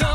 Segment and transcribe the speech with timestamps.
[0.00, 0.13] No!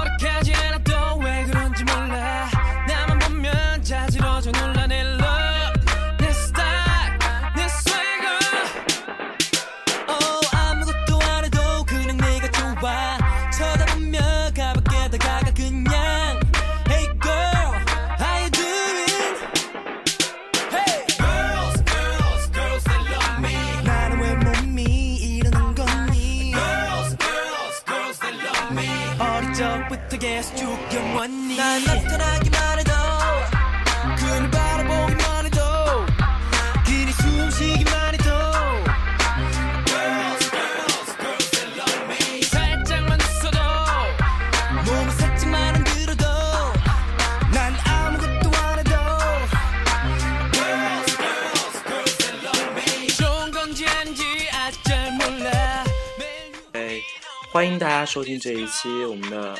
[57.59, 59.53] 欢迎大家收听这一期我们的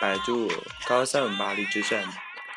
[0.00, 0.50] 百度
[0.86, 2.02] 高三文吧励志站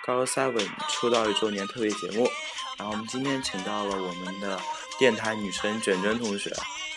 [0.06, 2.32] 高 seven 出道一周年特别节目。
[2.78, 4.58] 然后我们今天请到了我们的
[4.98, 6.50] 电台女神卷卷同学，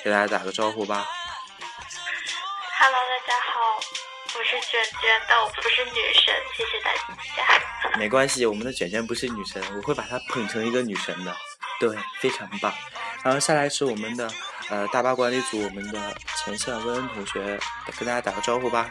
[0.05, 1.05] 给大家打个招呼吧。
[2.79, 3.81] Hello，大家好，
[4.39, 7.99] 我是卷卷，但我不是女神，谢谢大家。
[7.99, 11.37] 没关系，我们的卷卷不是女神，我会把她捧成一个女神的。
[11.81, 12.73] 对，非常棒。
[13.25, 14.31] 然后下来是我们的。
[14.71, 17.59] 呃，大巴管理组，我们的前线温恩同学，
[17.99, 18.91] 跟大家打个招呼吧。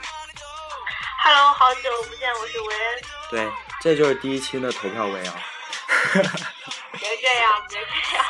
[1.23, 2.83] Hello，好久不见，我是维恩。
[3.29, 3.47] 对，
[3.79, 5.35] 这就是第一期的投票文啊。
[6.93, 8.25] 别这样，别这样。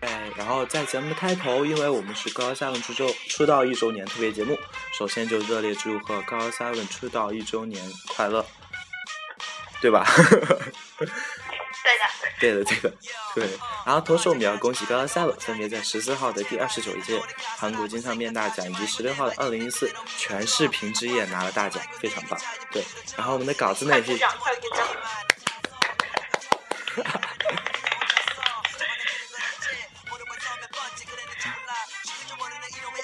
[0.00, 4.58] 哎，然后在节目的开头，因为我们是高三文出周出道一周年特别节目，
[4.98, 7.80] 首先就热烈祝贺高三文出道一周年
[8.16, 8.44] 快乐。
[9.80, 10.06] 对吧？
[11.84, 12.04] 对的，
[12.40, 12.92] 对的，对的，
[13.34, 13.58] 对。
[13.84, 17.20] 然后同时我们也要恭喜高高 seven 分别在十四号的第二十九届
[17.58, 22.40] 韩国金唱片大奖以及十六号的二零一四全视频之夜拿了大奖，非常棒。
[22.70, 22.82] 对。
[23.16, 24.18] 然后我们的稿子呢也是。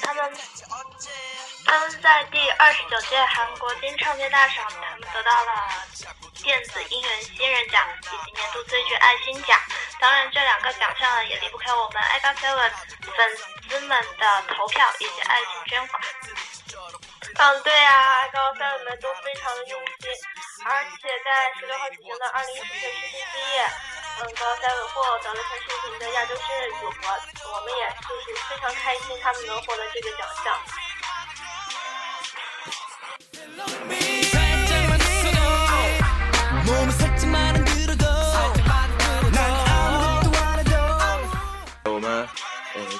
[0.02, 0.32] 他们。
[1.66, 5.86] 他们在第二十九届韩国金唱片大赏，他们得到了
[6.42, 9.58] 电子音源新人奖以及年度最具爱心奖。
[10.00, 12.72] 当然，这两个奖项也离不开我们 EXO-SEVEN
[13.14, 13.36] 粉
[13.68, 16.02] 丝们的投票以及爱心捐款。
[17.36, 20.10] 嗯，对啊，EXO-SEVEN 们都非常的用心，
[20.64, 23.68] 而且在十六号举行的二零一四届世新之夜，
[24.20, 26.96] 嗯，EXO-SEVEN 获得了全视频的亚洲新人组合，
[27.52, 30.58] 我们也就是非常开心他们能获得这个奖项。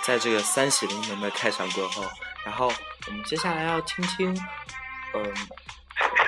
[0.03, 2.05] 在这个三喜临门的开场过后，
[2.45, 2.73] 然后
[3.07, 4.35] 我们接下来要听听，
[5.15, 5.35] 嗯，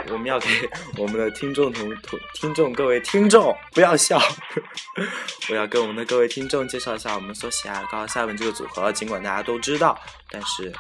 [0.09, 0.49] 我们要给
[0.99, 4.21] 我们的听众同同听众各位听众不要笑，
[5.51, 9.99] 我要跟我们的各位听众介绍一下我们所喜爱的高下面这个组合，尽管大家都知道，
[10.31, 10.73] 但是。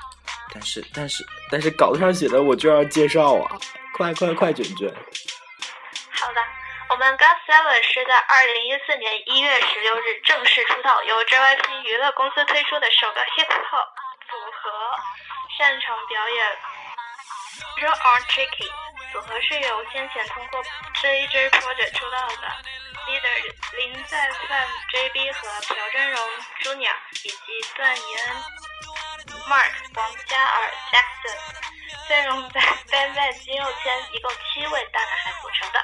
[0.55, 3.59] 但是但是但是稿子上写的我就要介绍啊！
[3.97, 4.93] 快快快，卷卷。
[7.03, 13.89] 们 GOT7 是在二零一四年一月十六日正式出道，由 JYP 娱乐公司推出的首个 Hip Hop
[14.31, 14.71] 组合，
[15.59, 16.47] 擅长表演
[17.79, 18.71] Real or Tricky。
[19.12, 22.55] 组合是由先前通过 JJ Project 出道的
[23.09, 26.21] Leader 林在范 JB 和朴真荣
[26.62, 28.37] Junior 以及段怡恩。
[29.49, 31.37] Mark、王嘉尔、Jackson，
[32.09, 35.81] 阵容在 Ban Ban 金佑谦，一共七位大男孩组成的。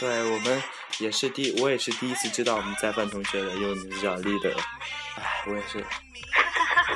[0.00, 0.62] 对我们
[0.98, 4.56] 也是第，我也是第一次知道我们在饭同学的英文名字叫 Leader。
[5.16, 5.84] 哎，我也是，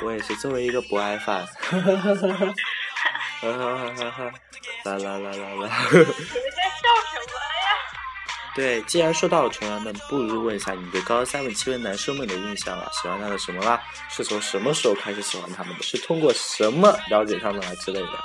[0.03, 2.43] 我也是作为一个不爱范， 哈哈哈哈哈，
[3.41, 4.31] 哈哈哈哈，
[4.83, 5.69] 啦啦啦啦啦。
[5.91, 6.05] 你们
[6.51, 7.48] 在笑什么呀？
[8.55, 12.89] 对，既然说到了崇洋们，不如问一下你对高三问七位男生们的印象了？
[12.91, 13.79] 喜欢他的什么啦？
[14.09, 15.83] 是从什么时候开始喜欢他们的？
[15.83, 18.09] 是通过什么了解他们啊之类的？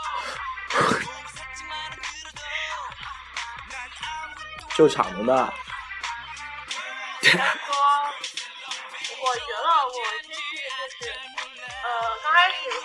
[4.74, 5.24] 救场的？
[5.24, 5.28] 我
[7.30, 7.38] 觉
[9.52, 10.30] 得我先是
[11.00, 11.12] 就是，
[11.84, 11.88] 呃，
[12.24, 12.82] 刚开始是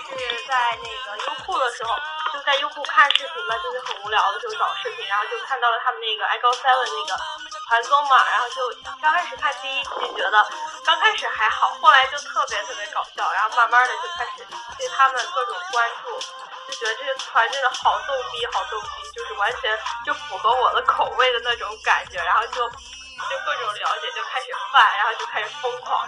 [0.47, 0.87] 在那个
[1.25, 1.89] 优酷的时候。
[2.33, 7.23] 就在优酷看视频嘛，就是很无聊的时候找视频，然后就看到了他们那个 i g o Seven 那个
[7.67, 8.69] 团综嘛，然后就
[9.01, 10.45] 刚开始看第一集觉得，
[10.85, 14.45] 刚开始还好，后来就特别特别搞笑，然后慢慢的就开始
[14.77, 16.19] 对他们各种关注，
[16.67, 26.07] 就觉得这个团真的好逗逼，好逗逼，就是完全就符合我的口味的那种感觉，然后就就各种了解，就开始犯，然后就开始疯狂。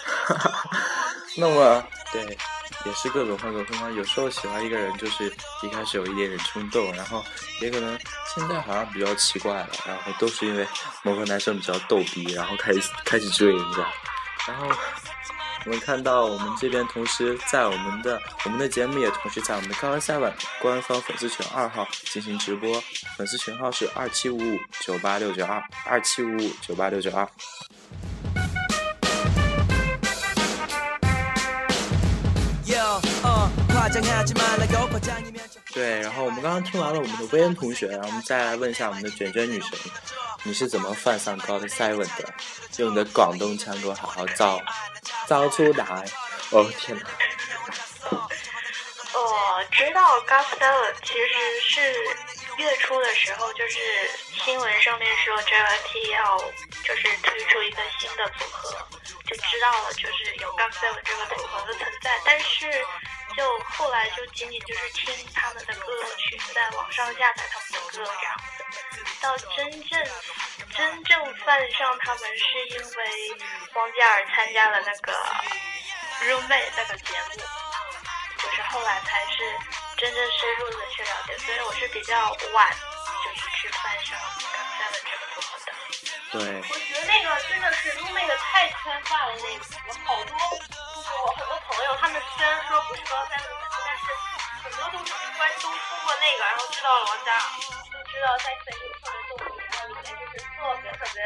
[1.36, 2.38] 那么对。
[2.86, 5.26] 也是各种换各种方有时候喜欢一个人，就是
[5.62, 7.24] 一开始有一点点冲动，然后
[7.60, 7.98] 也可能
[8.34, 10.66] 现在好像比较奇怪了，然后都是因为
[11.02, 13.86] 某个男生比较逗逼，然后开始开始追人家。
[14.48, 14.66] 然后
[15.66, 22.82] 我们看到我们这边同时在我们的我们的节目也同时在我们的高二 seven 官方粉丝群二号进行直播，
[23.18, 27.28] 粉丝群号是二七五五九八六九二二七五五九八六九二。
[35.72, 39.70] 对，然后我们刚刚听完了我们的薇恩同学，然后我们再来问一下我们的卷卷女神，
[40.42, 42.34] 你是怎么犯上高的 seven 的？
[42.78, 44.60] 用你的广东腔给我好好造
[45.26, 46.04] 造出来！
[46.50, 47.06] 哦天哪！
[49.14, 51.80] 我知道 God Seven 其实是
[52.56, 53.78] 月初的时候，就是
[54.44, 56.38] 新闻上面说 JYP 要
[56.84, 58.70] 就是推出一个新的组合，
[59.26, 62.66] 就知道了就是有 God Seven 这个组合的存在，但是。
[63.36, 68.64] 就后来就仅仅就是听他们的歌曲，在网上下载他们的歌这样子。
[69.20, 70.06] 到真正
[70.74, 73.04] 真正犯上他们，是因为
[73.74, 75.12] 王嘉尔参加了那个
[76.22, 77.36] Roommate 那个节目，
[78.38, 79.56] 就是后来才是
[79.96, 81.38] 真正深入的去了解。
[81.38, 82.70] 所以我是比较晚，
[83.24, 84.18] 就是去犯上
[84.52, 85.72] 刚才的这个组合的。
[86.32, 86.40] 对。
[86.70, 90.36] 我觉得那个真的是 Roommate 太圈饭了，那个好多。
[91.18, 94.04] 我很多朋友，他们虽然说不是高三的粉丝，但是
[94.62, 101.18] 很多都是关都通过那个，然后知道了王嘉尔，就知道在粉丝特别逗逼，然后里面就是特别特别，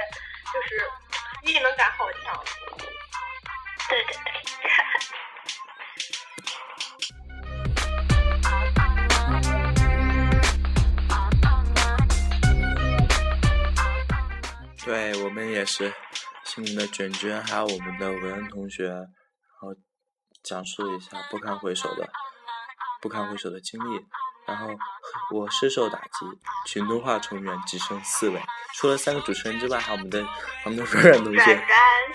[0.52, 0.68] 就是
[1.42, 2.22] 异能感好强。
[3.88, 4.32] 对对对。
[14.84, 15.90] 对我们也是，
[16.44, 18.92] 新的卷卷，还有我们的文恩同学。
[19.54, 19.74] 然后
[20.42, 22.08] 讲述一下不堪回首的
[23.00, 24.06] 不堪回首的经历，
[24.46, 24.68] 然后
[25.30, 26.26] 我深受打击，
[26.66, 28.40] 群动画成员只剩四位，
[28.74, 30.26] 除了三个主持人之外，还有我们的
[30.64, 31.66] 我们的软软同学，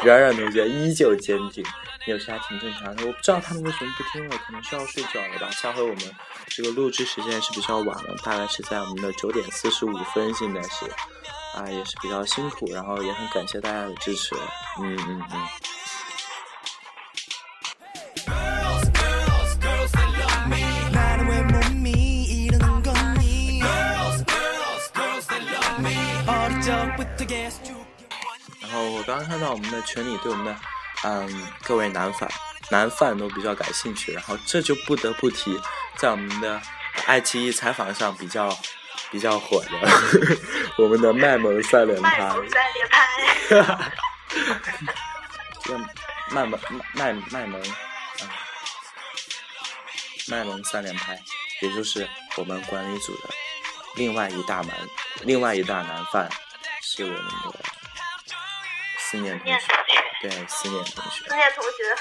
[0.03, 1.63] 软软同学依旧坚定，
[2.07, 3.05] 有时还挺正常的。
[3.05, 5.49] 我不知道他们为什么不听了，可能是要睡觉了吧。
[5.51, 6.15] 下回我们
[6.47, 10.85] 这个录制时间是比较晚了，大概是在我们的九点四十五分，现在是
[11.55, 14.35] 啊，也是比较辛苦，然后也很感谢大家的支持，
[14.81, 15.47] 嗯嗯嗯。
[28.61, 30.55] 然后我刚刚看到我们的群里对我们的
[31.03, 32.27] 嗯各位男粉
[32.71, 35.59] 男饭都比较感兴趣，然后这就不得不提
[35.95, 36.61] 在我们的
[37.05, 38.55] 爱奇艺采访上比较
[39.11, 39.69] 比较火的
[40.77, 42.99] 我们的卖萌三连拍，卖萌三连拍，
[43.63, 43.91] 哈哈，
[46.31, 46.59] 卖萌
[46.93, 48.23] 卖卖萌啊，
[50.27, 51.19] 卖萌三连拍，
[51.61, 53.29] 也就是我们管理组的
[53.95, 54.73] 另外一大门，
[55.21, 56.29] 另外一大男饭。
[56.91, 57.23] 是我们的
[58.97, 59.67] 思念同学，
[60.21, 61.23] 对思念同学。
[61.27, 61.95] 思念同学，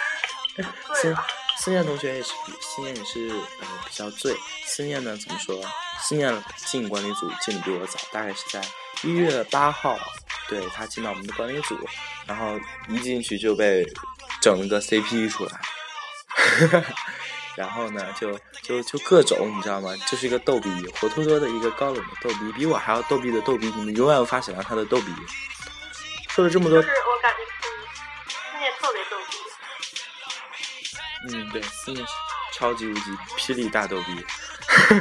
[0.96, 1.16] 思
[1.58, 3.28] 思念同学也是比思念也是
[3.60, 4.34] 呃比较醉。
[4.64, 5.62] 思念呢怎么说？
[6.00, 8.62] 思念进管理组进的比我早，大概是在
[9.02, 9.98] 一月八号，
[10.48, 11.78] 对他进到我们的管理组，
[12.26, 13.84] 然后一进去就被
[14.40, 15.60] 整了个 CP 出来。
[17.58, 19.90] 然后呢，就就就各种，你知道吗？
[20.06, 25.12] 就是一个逗逼，活脱脱的一个高冷的逗逼，比我还要逗逼的逗逼，你们永远无法想象他的逗逼。
[26.28, 29.36] 说了这么多，就是我感觉思念特别逗逼。
[31.30, 32.06] 嗯，对，思念
[32.54, 33.00] 超级无敌
[33.36, 34.14] 霹雳大逗逼。
[34.14, 34.94] 在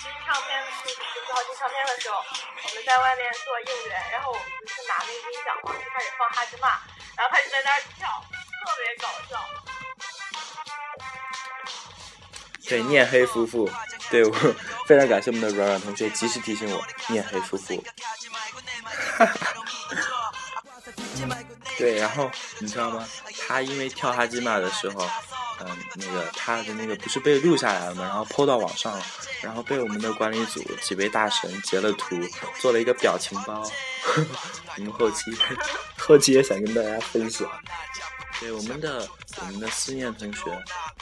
[0.00, 0.96] 金唱片十四
[1.34, 6.80] 号金唱片的时候，我们在外面做应援，然后我们不是拿那个音响嘛，就开始放哈基玛，
[7.14, 8.24] 然后他就在那儿跳。
[8.66, 9.38] 特别搞笑。
[12.68, 13.70] 对，念黑夫妇，
[14.10, 14.32] 对我
[14.86, 17.80] 非常感谢我们的软软同学及时提醒我念黑夫妇。
[21.78, 23.08] 对，然后你知道吗？
[23.46, 25.08] 他因为跳哈基玛的时候，
[25.60, 28.02] 嗯，那个他的那个不是被录下来了吗？
[28.02, 29.06] 然后 PO 到网上了，
[29.42, 32.18] 然后被我们的管理组几位大神截了图，
[32.58, 33.62] 做了一个表情包。
[34.76, 35.22] 我们后期
[35.96, 37.48] 后期也想跟大家分享。
[38.38, 39.08] 对我们的
[39.40, 40.50] 我们的思念同学，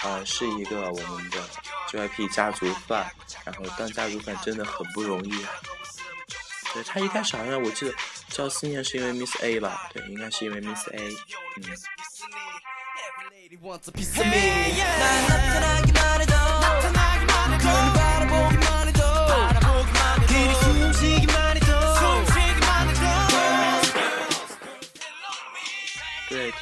[0.03, 1.43] 啊，是一个我们的
[1.91, 3.11] JYP 家族饭，
[3.45, 5.51] 然后当家族饭真的很不容易啊。
[6.73, 7.95] 对他一开始好像我记得
[8.29, 9.89] 叫思念是因为 Miss A 吧？
[9.93, 11.17] 对，应该是因为 Miss A。
[11.57, 11.77] 嗯。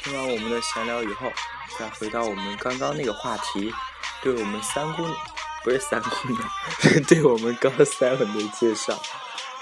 [0.03, 1.31] 听完我们的闲聊以后，
[1.79, 3.73] 再回到我们刚刚那个话题，
[4.21, 5.15] 对我们三姑娘，
[5.63, 6.41] 不是三姑娘，
[7.07, 9.01] 对我们高 seven 的介绍。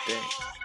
[0.07, 0.15] 对，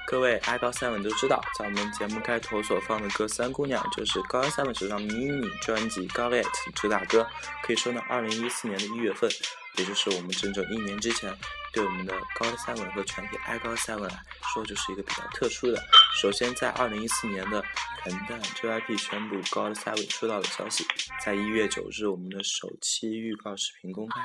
[0.06, 7.26] 各位爱高 seven 都知道，在我们节目开头所放的歌《三姑娘》就是高 seven 手上迷你专辑《Got It》主打歌。
[7.62, 9.30] 可以说呢，二零一四年的一月份，
[9.76, 11.36] 也就是我们整整一年之前。
[11.72, 14.22] 对我们的高 seven 和全体 i 高 seven 来
[14.54, 15.78] 说，就是一个比较特殊的。
[16.18, 17.62] 首先，在二零一四年的
[18.06, 20.86] 元旦，JYP 宣布高 seven 出道的消息，
[21.22, 24.22] 在一月九日，我们的首期预告视频公开；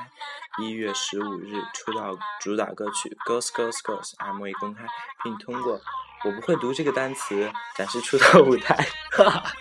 [0.62, 4.86] 一月十五日，出道主打歌曲《Girls Girls Girls》MV 公开，
[5.22, 5.78] 并通过
[6.24, 8.74] 我不会读这个单词展示出道舞台。
[9.10, 9.52] 哈哈。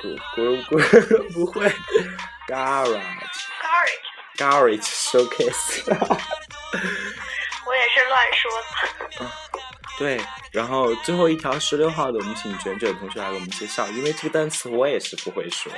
[0.00, 0.76] 不不不
[1.32, 1.68] 不会
[2.46, 3.00] ，Garage
[3.62, 3.98] Garage
[4.36, 5.82] Garage Showcase，
[7.66, 8.64] 我也是乱说的。
[9.20, 9.30] 嗯，
[9.98, 10.20] 对，
[10.52, 15.72] 然后最后一条十六号的，我们请卷卷同学来给我们介绍，因为这个单词我也是不会说。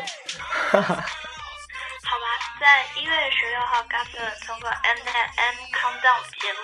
[0.71, 0.95] 哈哈。
[0.95, 2.27] 好吧，
[2.61, 6.59] 在一月十六号 g a e r 通过 M M Countdown 节目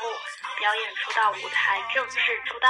[0.58, 2.68] 表演出道舞台正式出道。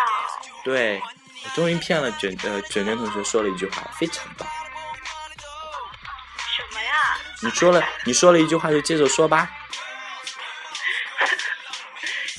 [0.62, 1.00] 对，
[1.44, 4.46] 我终于骗了卷呃卷卷同学说了一句话，非常棒。
[7.42, 9.46] 你说了，你说了一句话，就接着说吧。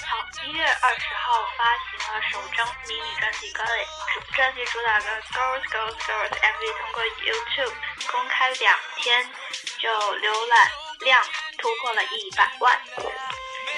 [0.05, 3.65] 好，一月二十号发行了首张迷你专辑《Girls》，
[4.35, 7.75] 专辑主打的《Girls Girls Girls》MV 通过 YouTube
[8.11, 9.29] 公开两天
[9.77, 10.71] 就浏览
[11.01, 11.23] 量
[11.57, 12.81] 突破了一百万。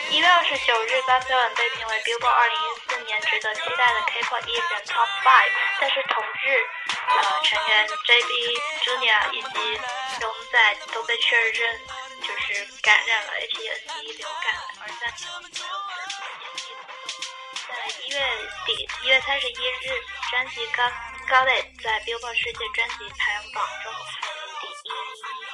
[0.09, 6.65] 一月二十九日，GOT7 被评为 Billboard 二零一四年值得期待的 K-pop 艺人 Top Five，但是同日，
[7.07, 8.31] 呃，成员 JB
[8.81, 9.79] Junior 以及
[10.21, 11.79] 龙仔都被确认
[12.23, 15.73] 就是感染了 H1N1 流感，而暂停了所有
[16.41, 17.21] 演艺活动。
[17.67, 18.17] 在一月
[18.65, 20.91] 底，一月三十一日，专辑《Got
[21.29, 25.48] Got It》在 Billboard 世界专辑排行榜中排名第一。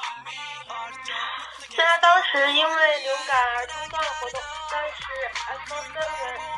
[1.70, 5.02] 虽然当时因为流感而中断了活动，但是
[5.66, 6.00] S.O.7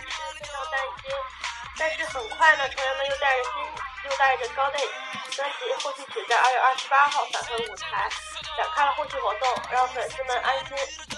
[0.02, 1.10] 是非常担心。
[1.78, 3.52] 但是很快呢，成员们又带着新。
[4.04, 4.78] 又带着高内
[5.32, 8.08] 专辑后续曲在二月二十八号返回舞台，
[8.56, 11.17] 展开了后续活动，让粉丝们安心。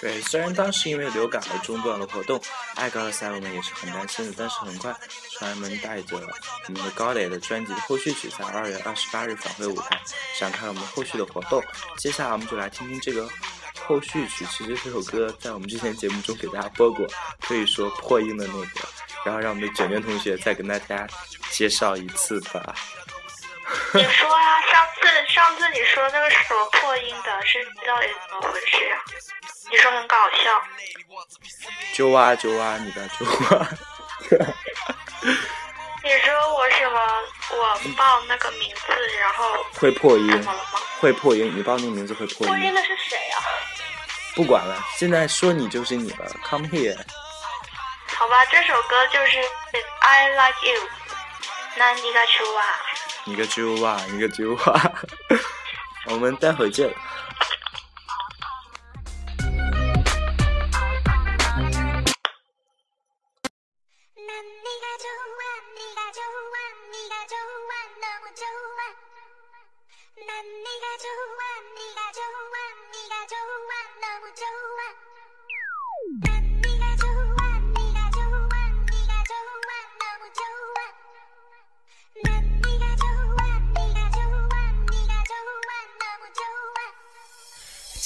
[0.00, 2.40] 对，虽然当时因为流感而中断了活动，
[2.74, 4.94] 爱高的 seven 也是很担心的，但是很快，
[5.38, 10.00] 成员们带着我们的高磊的专辑后续曲，在二月二十八日返回舞台，
[10.38, 11.62] 展开了我们后续的活动。
[11.98, 13.28] 接下来我们就来听听这个
[13.86, 14.46] 后续曲。
[14.50, 17.06] 其实这首歌在我们之前节目中给大家播过，
[17.40, 18.66] 可以说破音的那个。
[19.24, 21.06] 然后让我们的卷卷同学再跟大家
[21.50, 22.74] 介绍一次吧。
[23.94, 28.98] 你说啊，上次上次你说那个什么破音的，是到底怎么回事啊？
[29.70, 30.62] 你说很搞笑。
[31.94, 33.24] 揪啊揪啊，你的揪
[33.56, 33.68] 啊！
[36.02, 36.98] 你说我什么？
[37.52, 38.86] 我报那个名字，
[39.20, 40.46] 然后会破音？
[40.98, 41.52] 会破音？
[41.54, 42.52] 你报那个名字会破音？
[42.52, 43.38] 破音的是谁啊？
[44.34, 46.26] 不管了，现在说你就是你了。
[46.48, 46.96] Come here。
[48.16, 49.38] 好吧，这首歌就是
[50.00, 50.80] I Like You，
[51.76, 52.64] 那你个猪啊！
[53.24, 54.00] 你个猪啊！
[54.08, 54.92] 你个猪啊！
[56.06, 56.92] 我们待会见。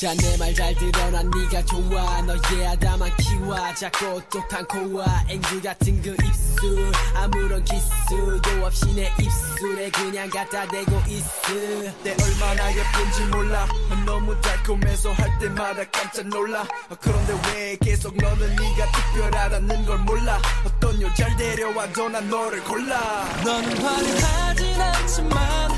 [0.04, 2.20] 자 내 말 잘 들어 난 네가 좋아.
[2.20, 6.92] 너의 하다만 키워 작고 똑한 코와 앵두 같은 그 입술.
[7.14, 11.54] 아무런 기술도 없이 내 입술에 그냥 갖다 대고 있어
[12.02, 13.66] 내 얼마나 예쁜지 몰라.
[14.04, 16.66] 너무 달콤해서 할 때마다 깜짝 놀라.
[17.00, 20.38] 그런데 왜 계속 너는 네가 특별하다는 걸 몰라?
[20.66, 23.24] 어떤 여자를 데려와도 난 너를 골라.
[23.42, 25.73] 너는 화려하진 않지만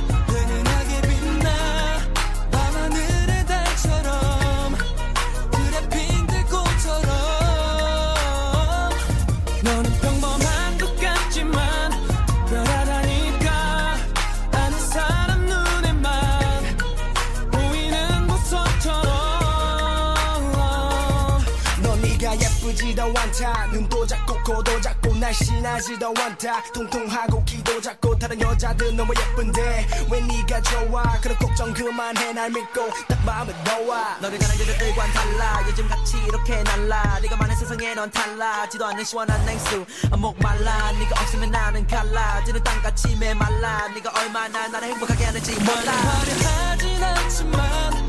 [23.07, 29.87] 예쁘지도 않다 눈도 작고 코도 작고 날씬하지도 않다 통통하고 키도 작고 다른 여자들 너무 예쁜데
[30.11, 31.03] 왜 네가 좋아?
[31.21, 34.19] 그런 걱정 그만해 날 믿고 딱 마음을 놓아.
[34.21, 35.65] 너를 가는 여자들과는 달라.
[35.69, 37.21] 요즘 같이 이렇게 날라.
[37.21, 39.87] 네가 많은 세상에 넌 달라지도 않는 시원한 냉수.
[40.19, 40.93] 목 말라.
[40.93, 43.89] 네가 없으면 나는 갈라 지는 땅같이 메말라.
[43.89, 45.93] 네가 얼마나 나를 행복하게 하는지 몰라.
[45.93, 48.06] 화려하진 않지만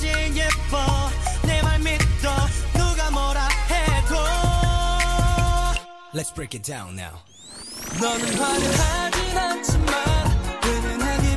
[0.00, 1.10] 제일 예뻐.
[1.46, 2.34] 내 말 믿어.
[2.72, 4.16] 누가 뭐라 해도.
[6.14, 7.20] Let's break it down now.
[8.00, 9.94] 너는 화려하진 않지만
[10.64, 11.36] 은은하게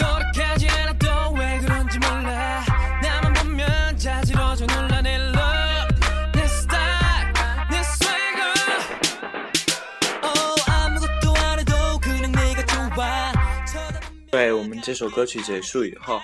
[0.00, 0.13] No!
[14.84, 16.20] 这首歌曲结束以后，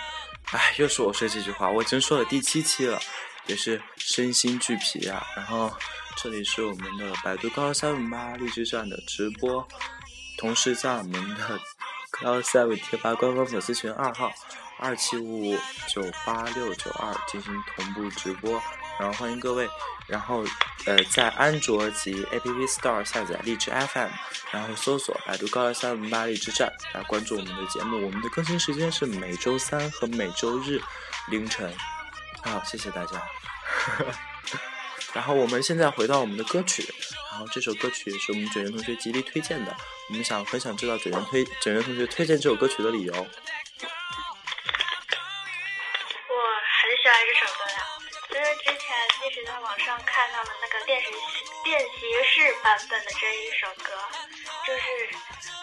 [0.52, 3.00] 哎，又是我说这句话，我已经说了第七期了，
[3.46, 5.26] 也是身心俱疲啊。
[5.34, 5.72] 然后
[6.18, 9.66] 这里是我们的百度高三五八励志站的直播，
[10.36, 11.58] 同时在我们的
[12.20, 14.30] 高三五贴吧官方粉丝群二号
[14.78, 18.62] 二七五五九八六九二进行同步直播，
[19.00, 19.66] 然后欢迎各位。
[20.06, 20.44] 然后
[20.84, 24.10] 呃，在安卓及 App Store 下载荔枝 FM，
[24.50, 28.04] 然后搜索百度高二三五八荔枝站来关注我们的节目。
[28.04, 30.82] 我们的更新时间是每周三和每周日
[31.28, 31.72] 凌晨。
[32.42, 33.22] 好，谢谢大家。
[35.14, 36.86] 然后我们现在回到我们的歌曲，
[37.30, 39.74] 然后这首歌曲是我们卷卷同学极力推荐的，
[40.08, 43.12] 我们想很想知道卷卷推卷卷同学推荐这首歌曲的理由。
[43.14, 43.26] 我很
[47.02, 47.78] 喜欢这首歌呀，
[48.30, 51.08] 就是之前一直在网上看到的那个练习
[51.64, 53.92] 练习室版本的这一首歌，
[54.66, 54.82] 就是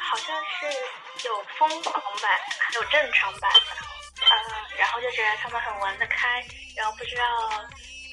[0.02, 3.60] 好像是有疯狂版，还有正常版的，
[4.20, 7.24] 嗯，然后就觉得他们很玩得开，然后不知道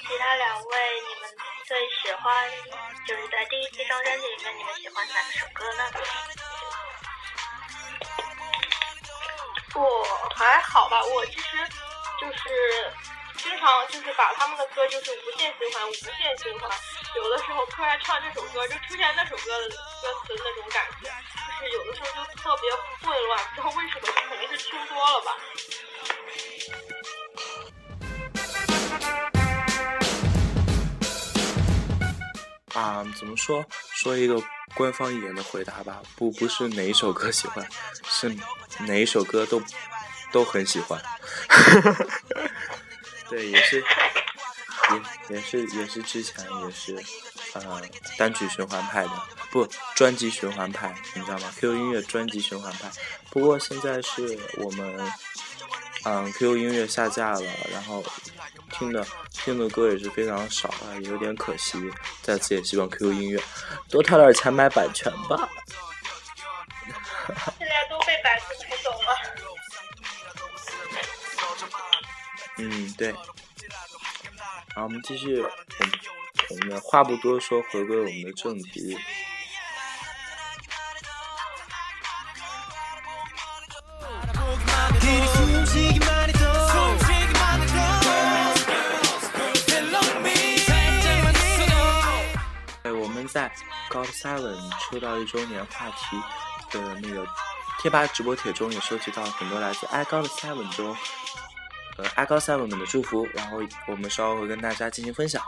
[0.07, 1.29] 其他两位你们
[1.67, 2.49] 最喜欢，
[3.05, 5.91] 就是在第一期张专辑里面你们喜欢哪首歌呢？
[9.75, 10.03] 我
[10.37, 11.57] 还好吧，我其实
[12.21, 12.93] 就是
[13.45, 16.67] 经常就是把他们的歌就是无限循环，无限循环。
[17.15, 19.75] 有的时候突然唱这首歌，就出现那首歌的歌
[20.25, 22.71] 词那种感觉，就是有的时候就特别
[23.07, 25.29] 混乱，不知道为什么，可能是听多了吧。
[32.73, 33.63] 啊，怎么说？
[33.93, 34.41] 说一个
[34.73, 37.63] 官方一点的回答吧，不不是哪一首歌喜欢，
[38.09, 38.35] 是
[38.79, 39.61] 哪一首歌都
[40.31, 40.99] 都很喜欢。
[43.29, 43.83] 对，也是，
[45.29, 46.95] 也也是也是之前也是，
[47.53, 47.81] 呃，
[48.17, 49.11] 单曲循环派的，
[49.51, 52.91] 不专辑循环派，你知道吗？QQ 音乐专辑循环派。
[53.31, 55.11] 不过现在是我们，
[56.03, 58.03] 嗯，QQ 音乐下架了，然后
[58.71, 61.79] 听的听的歌也是非常少啊，有点可惜。
[62.21, 63.41] 再次也希望 QQ 音乐
[63.89, 65.49] 多掏点钱买版权吧。
[67.57, 69.24] 现在都被版权买走了。
[72.57, 73.13] 嗯，对。
[74.73, 75.47] 好，我们继续，我
[75.85, 75.91] 们
[76.49, 78.97] 我们话不多说，回归我们的正题。
[92.83, 93.51] 哎，我们在
[93.89, 96.17] God Seven 出道一周年话题
[96.71, 97.25] 的那个
[97.81, 100.95] 贴吧直播帖中，也收集到很多来自 I God Seven 中。
[101.97, 105.41] 呃，I God Seven 们的祝福，然后我们稍后会跟大家进行分享。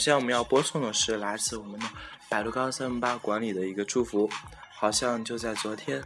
[0.00, 1.86] 先我们要播送的是来自我们的
[2.30, 4.30] 百度高三八管理的一个祝福，
[4.72, 6.02] 好像就在昨天，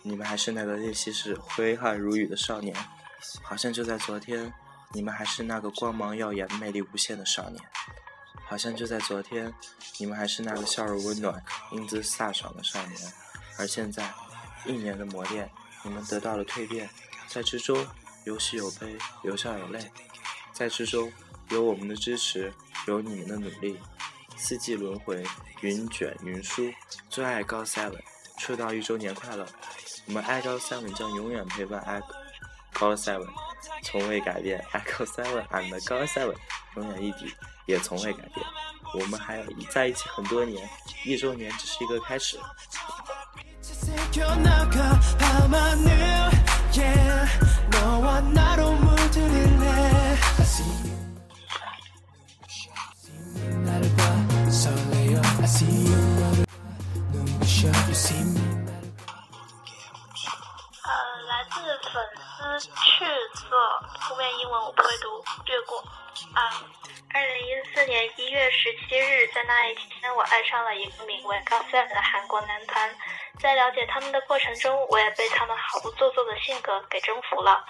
[0.00, 2.74] 你们还是那个练习室挥汗如雨的少年，
[3.42, 4.50] 好像就在昨天，
[4.94, 7.62] 你们还是那个光芒耀眼、魅力无限的少年，
[8.46, 9.52] 好像就在昨天，
[9.98, 12.98] 你们还是那个笑容温暖、英姿飒爽的少年，
[13.58, 14.10] 而现在，
[14.64, 15.50] 一年的磨练，
[15.82, 16.88] 你们得到了蜕变，
[17.28, 17.86] 在之中
[18.24, 19.92] 有喜有悲，有笑有泪，
[20.50, 21.12] 在之中。
[21.50, 22.52] 有我们的支持，
[22.86, 23.78] 有你们的努力，
[24.36, 25.24] 四季轮回，
[25.60, 26.72] 云卷云舒，
[27.08, 27.98] 最爱高 seven，
[28.38, 29.46] 出道一周年快乐！
[30.06, 32.00] 我们爱高 seven 将永远陪伴爱
[32.72, 33.28] 高 seven，
[33.82, 34.64] 从未改变。
[34.72, 36.34] 爱高 seven and 高 seven
[36.76, 37.32] 永远一体，
[37.66, 38.44] 也从未改变。
[38.94, 40.68] 我们还要在一起很多年，
[41.04, 42.38] 一周年只是一个开始。
[74.44, 77.64] 程中，我也被他们毫不做作的性格给征服了。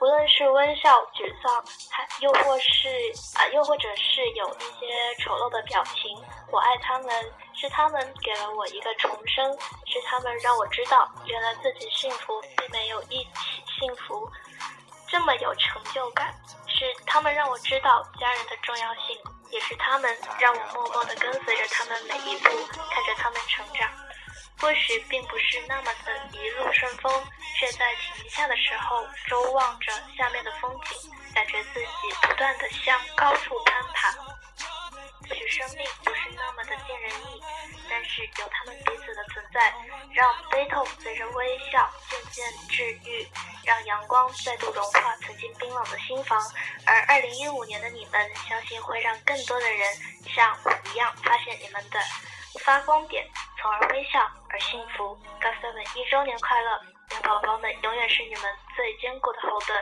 [0.00, 2.88] 无论是微笑、沮丧，还又或是
[3.34, 4.86] 啊，又或者是有一些
[5.18, 6.16] 丑陋的表情，
[6.52, 9.50] 我爱他们，是他们给了我一个重生，
[9.86, 14.30] 是他们让我知道，原来自己幸福并没有一起幸福
[15.08, 16.32] 这么有成就感，
[16.68, 19.18] 是他们让我知道家人的重要性，
[19.50, 22.50] 也是他们让我默默的跟随着他们每一步，
[22.90, 23.90] 看着他们成长。
[24.60, 27.12] 或许并不是那么的一路顺风，
[27.58, 31.86] 却在停下的时候周望着下面的风景，感觉自己
[32.22, 34.10] 不断的向高处攀爬。
[35.28, 37.42] 或许生命不是那么的尽人意，
[37.88, 39.74] 但是有他们彼此的存在，
[40.14, 43.28] 让悲痛随着微笑渐渐治愈，
[43.64, 46.40] 让阳光再度融化曾经冰冷的心房。
[46.86, 49.94] 而二零一五年的你们，相信会让更多的人
[50.34, 52.00] 像我一样发现你们的
[52.64, 53.24] 发光点，
[53.60, 54.18] 从而微笑
[54.50, 55.14] 而幸福。
[55.40, 56.80] 高三们一周年快乐！
[57.12, 58.42] 愿宝宝们永远是你们
[58.76, 59.78] 最坚固的后盾。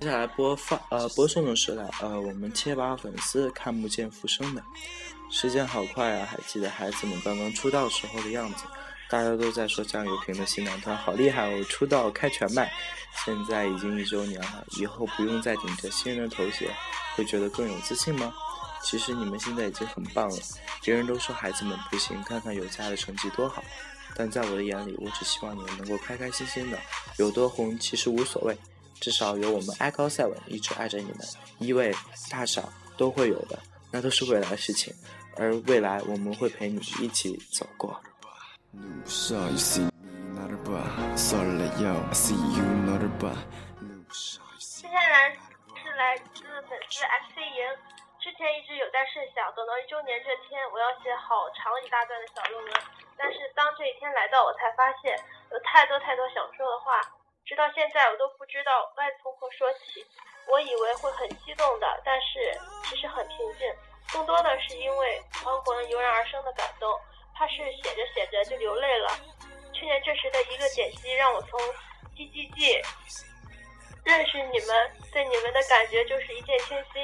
[0.00, 4.62] 接下来播放呃播送的是来呃我们贴吧粉丝看不见浮生的，
[5.30, 6.26] 时间好快啊！
[6.26, 8.64] 还记得孩子们刚刚出道时候的样子，
[9.10, 12.72] 大家都在说酱油瓶的新男团好厉害哦，出道开全麦，
[13.24, 16.70] 现在已经一周年了，以后不用再顶着新人头衔，
[17.16, 18.32] 会觉得更有自信吗？
[18.82, 20.38] 其实你们现在已经很棒了
[20.82, 23.62] 别人都说孩子们不行看看有家的成绩多好。
[24.16, 26.78] 但在我的眼里我只希望你们能够开开心心的
[27.18, 28.56] 有多红其实无所谓
[28.98, 31.18] 至少有我们 i 高赛文一直爱着你们
[31.58, 31.94] 一位
[32.30, 33.58] 大小都会有的
[33.90, 34.92] 那都是未来的事情
[35.36, 38.00] 而未来我们会陪你一起走过。
[44.58, 46.18] 接下来是来
[46.90, 47.62] 自粉丝 FC 莹，
[48.18, 52.72] 之前一直有在设想，等到一周年这天，我要写好长一大段的小论文。
[53.16, 55.16] 但是当这一天来到，我才发现
[55.52, 57.00] 有太多太多想说的话，
[57.46, 60.04] 直到现在我都不知道该从何说起。
[60.48, 63.72] 我以为会很激动的，但是其实很平静，
[64.12, 67.00] 更多的是因为黄魂油然而生的感动，
[67.36, 69.08] 怕是写着写着就流泪了。
[69.72, 71.60] 去年这时的一个解析，让我从
[72.16, 72.82] G G G
[74.04, 77.02] 认识你们，对你们的感觉就是一见倾心，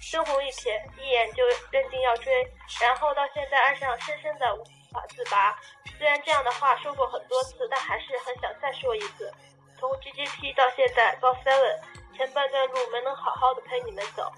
[0.00, 2.32] 惊鸿一瞥，一眼就认定要追，
[2.80, 5.58] 然后到现在爱上，深深的无法自拔。
[5.98, 9.32] 虽然这样的话说过很多次，但还是很想再说一次。
[9.78, 11.78] 从 GGP 到现在高 Seven，
[12.16, 14.30] 前半段路没能好好的陪你们走，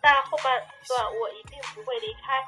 [0.00, 2.42] 但后半段我一定不会离开，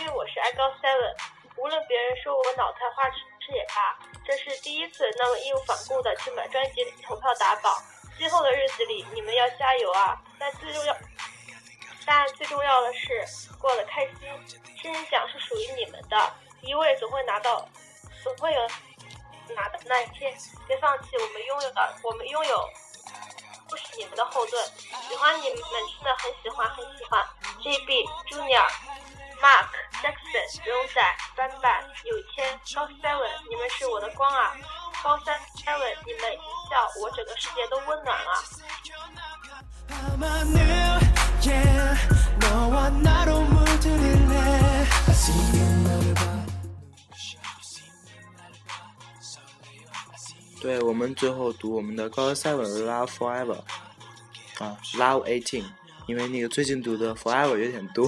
[0.00, 1.14] 因为我是爱高 Seven。
[1.56, 7.72] 无论别人说我脑残花痴也罢，这是第一次那么义无反顾的去买专辑投票打榜。
[8.20, 10.20] 今后的日子里，你们要加油啊！
[10.38, 10.94] 但最重要，
[12.04, 13.26] 但最重要的是
[13.58, 14.14] 过得开心。
[14.82, 17.66] 金人奖是属于你们的，一位总会拿到，
[18.22, 18.60] 总会有
[19.56, 20.36] 拿的那一天。
[20.68, 22.68] 别放弃，我们拥有的，我们拥有，
[23.70, 24.66] 不是你们的后盾。
[25.08, 27.26] 喜欢你们，真的很喜欢，很喜欢。
[27.62, 28.68] JB Junior。
[29.40, 29.70] Mark、
[30.02, 31.00] Jackson、荣仔、
[31.34, 34.54] 班班、有谦、高 Seven，你们是我的光啊！
[35.02, 36.36] 高三 seven，你们一
[36.68, 38.30] 笑，我整个世界都温暖了。
[50.60, 53.58] 对我们最后读我们的高三 seven love forever，
[54.58, 55.64] 啊，love eighteen，
[56.06, 58.06] 因为那个最近读的 forever 有点多。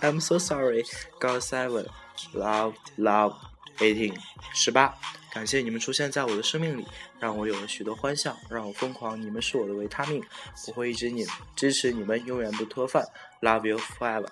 [0.00, 0.84] I'm so sorry，
[1.20, 1.86] 高三 seven
[2.34, 3.36] love love
[3.78, 4.18] eighteen，
[4.52, 4.92] 十八。
[5.34, 6.86] 感谢你们出现在我的生命里，
[7.18, 9.20] 让我有了许多欢笑，让我疯狂。
[9.20, 10.22] 你们是我的维他命，
[10.68, 13.04] 我会一直你支持你们，永远不脱饭。
[13.40, 14.28] Love you forever。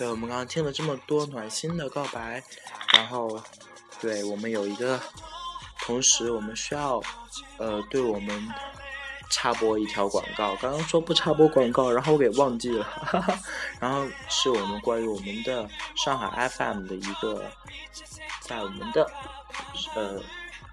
[0.00, 2.42] 对，我们刚刚听了这么多暖心的告白，
[2.94, 3.38] 然后，
[4.00, 4.98] 对我们有一个，
[5.82, 6.98] 同时我们需要，
[7.58, 8.48] 呃，对我们
[9.28, 10.56] 插播一条广告。
[10.56, 13.38] 刚刚说不插播广告，然后我给忘记了，哈哈。
[13.78, 17.44] 然后是我们关于我们的上海 FM 的一个，
[18.40, 19.06] 在我们的
[19.94, 20.18] 呃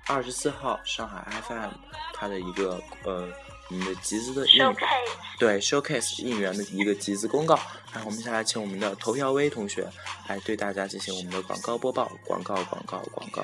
[0.07, 1.71] 二十四号上海 FM
[2.13, 3.27] 它的一个呃
[3.69, 7.59] 我们的集资的应援 Showcase，对 showcase 应援的一个集资公告，
[7.91, 9.85] 然后我们下来请我们的投票微同学
[10.27, 13.43] 来对大家进行我们的广告播报，广告广告广告，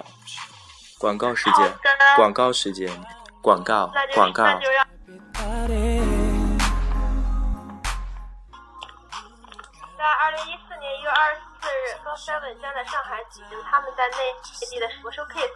[0.97, 1.73] 广告时间，
[2.15, 2.89] 广告时间，
[3.41, 4.49] 广告广告在
[10.05, 14.15] 二零一四年一月二十四日，高 seven 将在上海举行他们在内
[14.71, 15.51] 地的什么 showcase。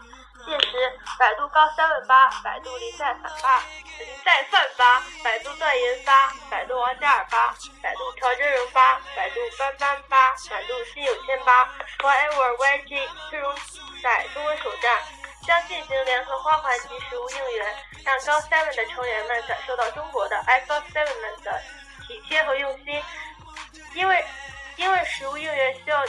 [0.48, 3.62] 届时，百度高 seven 八，百度林在反八，
[4.00, 11.66] 林在犯八，百度段言八，百度王嘉尔八，百度朴真荣八，百度班班八，百度辛有千八
[12.00, 13.54] ，Forever YG 最终
[14.02, 15.02] 赛中文首战
[15.46, 21.62] 将进行联合花环及实物应援，让高 seven 的成员们感受到中国的 i 高 seven 们的
[22.08, 23.04] 体贴和用心。
[23.94, 24.26] 因为
[24.78, 26.02] 因为食物应援需要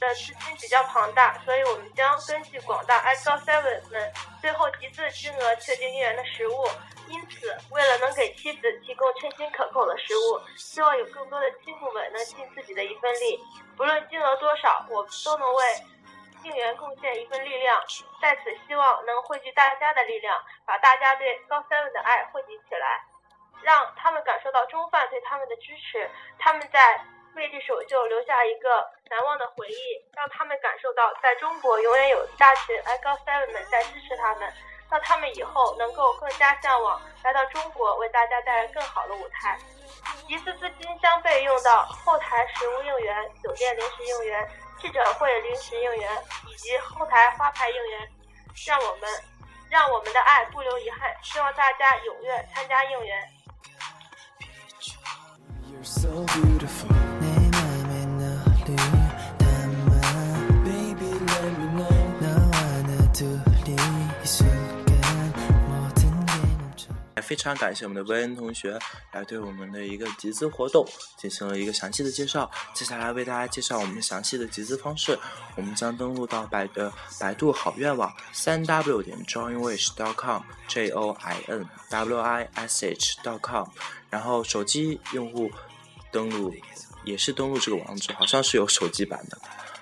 [0.00, 6.64] 的资金比较庞大，所以我们将根据广大 i 高 seven 们最后集资的金额确定应援的食物。
[7.08, 13.40] 因此，为了能给妻子提供称心可口的食物，希望有更多的亲父们能尽自己的一份力。
[13.76, 15.64] 不论金额多少，我们都能为
[16.42, 17.80] 应援贡献一份力量。
[18.20, 23.04] 在此，希望能汇聚大家的力量，把大家对高 seven 的爱汇集起来。
[23.62, 27.00] 让他们感受到中饭对他们的支持，他们在
[27.36, 29.76] 为这首秀留下一个难忘的回忆，
[30.16, 34.50] 让他们感受到在中国永远有一大群 i 高 seven 们在支持他们，
[34.90, 39.58] 让他们以后能够更加向往来到中国，为大家带来更好的舞台。
[40.26, 44.48] 一次资金将被用到后台食物应援、酒店临时应援、
[44.80, 46.10] 记者会临时应援
[46.48, 48.10] 以及后台花牌应援，
[48.66, 49.10] 让我们
[49.70, 51.14] 让我们的爱不留遗憾。
[51.22, 53.30] 希望大家踊跃参加应援。
[67.22, 68.78] 非常感谢我们的薇恩同学
[69.12, 72.48] 来对我们的一个集资活动进行了一个详细的介绍。
[72.72, 75.18] 接下来为大家介绍我们详细的集资方式，
[75.56, 83.68] 我们将登录到百的百度好愿望三 w 点 joinwish.com j o i n w i s h .com，
[84.08, 85.50] 然后手机用户
[86.16, 86.50] 登录
[87.04, 89.36] 也是登录这个网址，好像是有手机版的。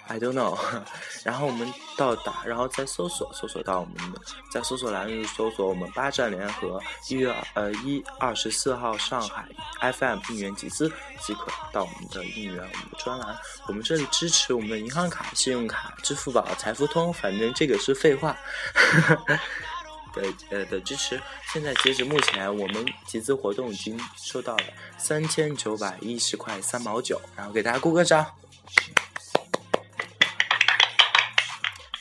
[0.08, 0.58] I don't know，
[1.24, 4.20] 然后我们到达，然后再搜索，搜索到我们的，
[4.52, 9.48] 在搜索栏里搜索我们八站联合一月呃一二十四号上海
[9.92, 10.92] FM 应援集资，
[11.22, 13.38] 即可到我们的应援我们的专栏。
[13.68, 18.36] 我们这里支持我们的银行卡、信用卡、支付宝、财付通，反正这个是废话。
[20.14, 21.20] 的呃的支持，
[21.52, 24.64] 现在截止目前，我们集资活动已经收到了
[24.96, 28.26] 三千九百一十块三毛九，然后给大家鼓个掌。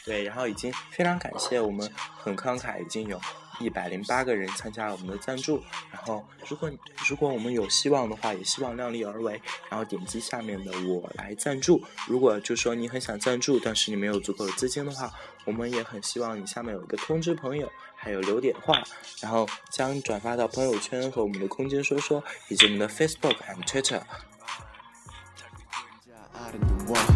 [0.06, 3.19] 对，然后已经非常感谢我们很慷慨，已经有
[3.59, 5.63] 一百零八个人参加了我们的赞助。
[5.91, 6.71] 然后，如果
[7.07, 9.41] 如果我们有希望的话，也希望量力而为。
[9.69, 11.83] 然后点击下面的“我来赞助”。
[12.07, 15.11] 如果就说你很想赞助，但是你没有足够的资金的话，
[15.45, 18.81] 我们也很希望你下面有一个通知朋友，还有留点话，
[19.21, 24.01] 然后将转发到朋友圈和我们的空间说说，以及我们的 Facebook and Twitter。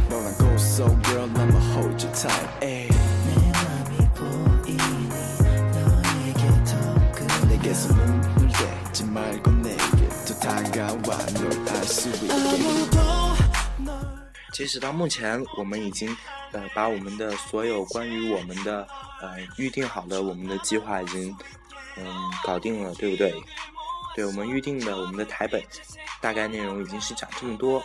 [0.10, 2.97] Don't know go so girl, I'ma hold you tight,
[7.67, 12.99] 그래 내게서 눈을 떼지 말고 내게 또 다가와 널 알 수 있게 아무도
[13.79, 16.15] 널 截止到目前，我们已经
[16.53, 18.87] 呃把我们的所有关于我们的
[19.21, 21.35] 呃预定好的我们的计划已经
[21.97, 22.05] 嗯
[22.45, 23.35] 搞定了，对不对？
[24.15, 25.61] 对我们预定的我们的台本
[26.21, 27.83] 大概内容已经是讲这么多。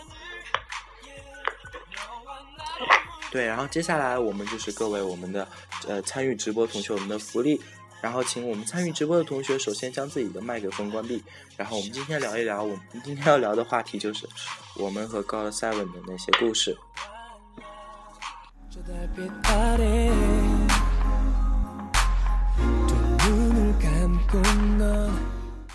[3.32, 5.48] 对，然后接下来我们就是各位我们的
[5.88, 7.62] 呃参与直播同学我们的福利，
[8.03, 11.23] 然后请我们参与直播的同学首先将自己的麦克风关闭。
[11.57, 14.29] 然后我们今天聊一聊，我们今天要聊的话题就是
[14.77, 16.77] 我们和 God Seven 的那些故事。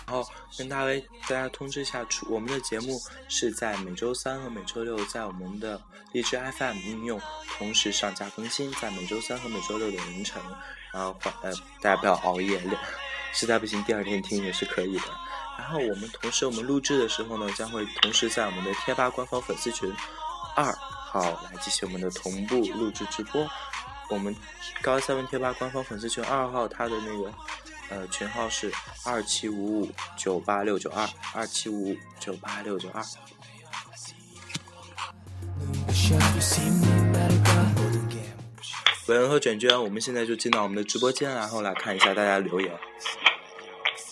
[0.06, 5.80] 然后跟大家大家通知一下，出我们的节目是在每周三和每周六在我们的
[6.12, 7.20] 荔枝 FM 应用
[7.56, 10.42] 同时上架更新，在每周三和每周六的凌晨。
[10.98, 12.60] 然后呃大家不要熬夜，
[13.32, 15.04] 实在不行第二天听也是可以的。
[15.56, 19.92] 然后我们同时我们录制的时候呢，将会同时在我们的贴吧官方粉丝群
[20.56, 23.48] 二号来进行我们的同步录制直播。
[24.10, 24.34] 我们
[24.82, 27.32] 高三文贴吧官方粉丝群二号，它的那个
[27.90, 28.72] 呃群号是
[29.04, 33.04] 二七五五九八六九二二七五五九八六九二。
[39.08, 42.78] 文文和卷卷，我们现在就进到我们的直播间，然后来看一下大家留言。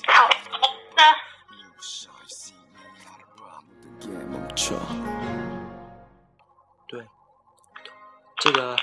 [0.07, 1.15] 好的。
[6.89, 7.07] 对，
[8.39, 8.75] 这个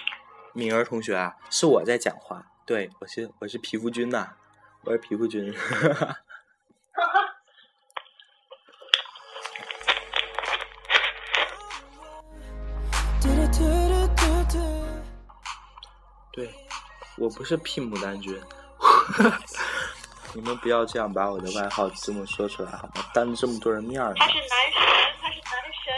[0.54, 2.45] 敏儿同学啊，是我在讲话。
[2.63, 4.36] 对，我是我是皮肤君呐、
[4.84, 5.52] 我是皮肤君。
[5.52, 6.17] 哈哈。
[16.33, 16.53] 对，
[17.15, 18.37] 我不是屁牡丹君。
[20.33, 23.05] 你们不要这样把我的外号这么说出来好吗？
[23.13, 24.25] 当着这么多人面儿他。
[24.27, 24.43] 是男
[24.73, 24.81] 神，
[25.21, 25.53] 他是男
[25.85, 25.93] 神，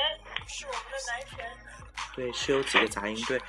[0.45, 1.37] 是我们的男神。
[2.13, 3.41] 对，是有几个杂音，对，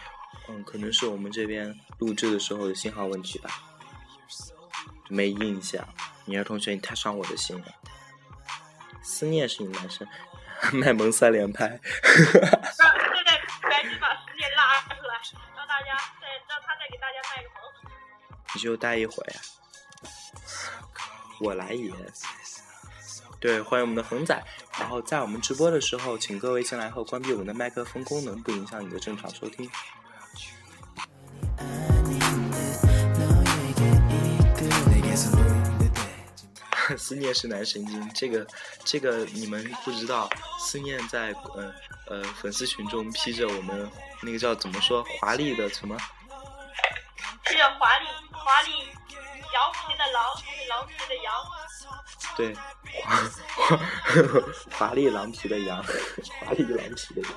[0.49, 3.51] 嗯，可能是我们这边录制的时候的信号问题吧，
[5.09, 5.85] 没印象。
[6.25, 7.65] 敏儿同学，你太伤我的心了。
[9.03, 10.07] 思念是你男神，
[10.73, 11.81] 卖萌三连拍。
[18.67, 19.33] 就待一会儿。
[21.41, 21.93] 我来也。
[23.39, 24.43] 对，欢迎我们的恒仔。
[24.79, 29.71] 然后在我们直播的时候，请各位进来后关闭我们的麦克风功能，不影响你的正常收听。
[36.97, 38.47] 思念是男神经，这个
[38.85, 41.73] 这个你们不知道，思念在呃
[42.09, 43.89] 呃粉丝群中披着我们
[44.23, 45.97] 那个叫怎么说华丽的什么？
[47.45, 48.06] 披着华丽。
[48.47, 48.71] 华丽
[49.53, 51.35] 羊皮的狼，还是狼皮的羊？
[52.37, 52.55] 对，
[53.03, 53.17] 华
[53.57, 53.81] 华
[54.87, 55.83] 华丽狼皮的羊，
[56.47, 57.33] 华丽狼皮的羊。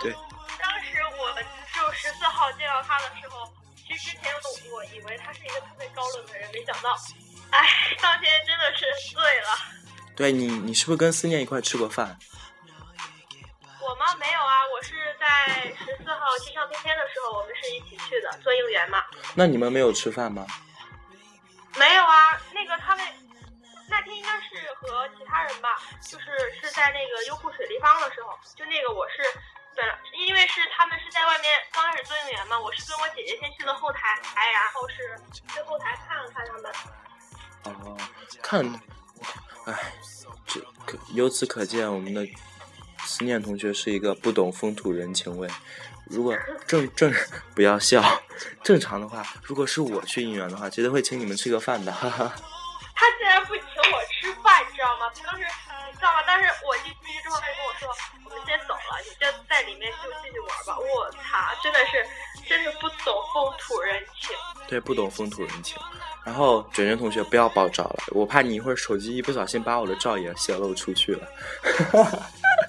[0.00, 1.32] 对，当时我
[1.74, 4.32] 就十四号见到他的时候，其实之前
[4.72, 6.96] 我以为他是一个特别高冷的人，没想到，
[7.50, 7.68] 哎，
[8.00, 9.48] 当天真的是醉了。
[10.14, 12.16] 对你，你是不是跟思念一块吃过饭？
[13.86, 14.06] 我吗？
[14.18, 19.04] 没有啊，我是在十四号去上片天的时候，我们是一起去的，做应援嘛。
[19.34, 20.44] 那你们没有吃饭吗？
[21.78, 23.06] 没有啊，那个他们
[23.88, 26.26] 那天应该是和其他人吧，就是
[26.60, 29.22] 是在那个优酷水立方的时候，就那个我是
[29.76, 34.20] 本来因为是他们是在外面刚开始做应援嘛，我是跟我姐姐先去了后台，
[34.52, 36.72] 然后是去后台看了看他们。
[37.64, 37.96] 哦，
[38.42, 38.64] 看，
[39.66, 39.92] 哎，
[40.46, 42.26] 这可由此可见，我们的
[43.06, 45.48] 思念同学是一个不懂风土人情味。
[46.04, 46.36] 如果
[46.66, 47.12] 正正
[47.54, 48.02] 不要笑，
[48.62, 52.32] 正常的话，如果是我去应援的话，绝对会请你们吃个饭的，哈哈。
[52.94, 55.10] 他竟然不请我吃饭，你知道吗？
[55.24, 56.22] 当时你知道吗？
[56.26, 57.88] 但是我进去之后，他就跟我说，
[58.24, 60.78] 我们先走了，你就在里面就继续玩吧。
[60.78, 62.06] 我擦，真的是，
[62.48, 64.36] 真是不懂风土人情。
[64.68, 65.76] 对，不懂风土人情。
[66.24, 71.28] 然后卷卷同学不要爆照了，我怕你一会儿手机一不小心把我的照也泄露出去了。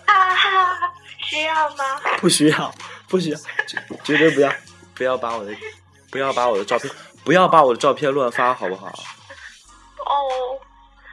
[0.06, 1.84] 啊哈，需要吗？
[2.20, 2.74] 不需要，
[3.08, 4.52] 不需要，绝绝对不要，
[4.96, 5.56] 不要把我的，
[6.12, 8.88] 不要把我的照片，不要把我的照片乱发，好不好？
[10.06, 10.14] 哦，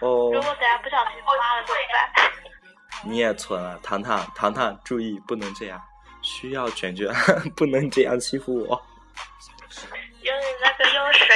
[0.01, 2.31] 哦如，果等下不小心发了怎么办？
[3.07, 5.81] 你也存了，糖糖，糖糖，注意，不能这样，
[6.23, 7.13] 需要卷卷，
[7.55, 8.83] 不能这样欺负我。
[10.23, 11.27] 用你那个用水.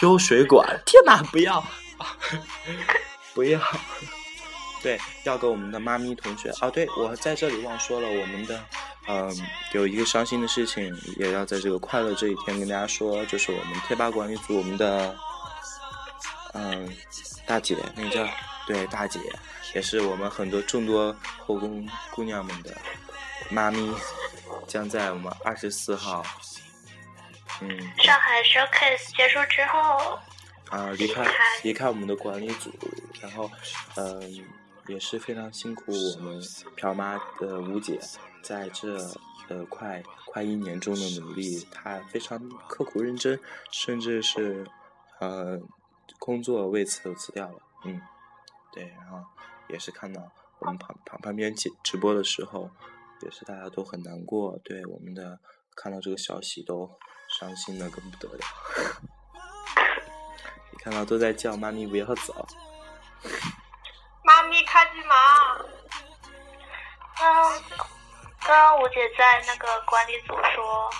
[0.00, 1.64] 优水管，天哪，不要，
[3.34, 3.58] 不要。
[4.86, 6.48] 对，要给我们的妈咪同学。
[6.60, 8.64] 啊，对我在这里忘说了，我们的
[9.08, 9.36] 嗯、
[9.72, 15.12] 有一个伤心的事情，也要在这个快乐这一天跟大家说，就是我们贴吧管理组我们的
[16.54, 16.88] 嗯
[17.44, 18.28] 大姐，那个叫
[18.64, 19.18] 对大姐，
[19.74, 21.12] 也是我们很多众多
[21.44, 22.72] 后宫姑娘们的
[23.50, 23.92] 妈咪，
[24.68, 26.24] 将在我们二十四号，
[27.60, 27.68] 嗯，
[27.98, 30.16] 上海 showcase 结束之后，
[30.70, 31.34] 啊，离开离开
[31.64, 32.72] 离开我们的管理组，
[33.20, 33.50] 然后，
[33.96, 34.44] 嗯、
[34.88, 36.40] 也是非常辛苦我们
[36.76, 38.00] 朴妈的吴姐
[38.42, 38.96] 在这
[39.48, 43.38] 呃快快一年中的努力，她非常刻苦认真，
[43.70, 44.66] 甚至是
[45.20, 45.58] 呃
[46.18, 48.00] 工作为此都辞掉了，嗯，
[48.72, 49.24] 对，然后
[49.68, 50.30] 也是看到
[50.60, 52.70] 我们旁旁旁边直直播的时候，
[53.22, 55.40] 也是大家都很难过，对我们的
[55.74, 56.90] 看到这个消息都
[57.38, 58.40] 伤心的更不得了。
[60.78, 62.46] 看到都在叫妈咪不要走，
[67.26, 67.52] 刚刚
[68.46, 70.90] 刚吴姐在那个管理组说，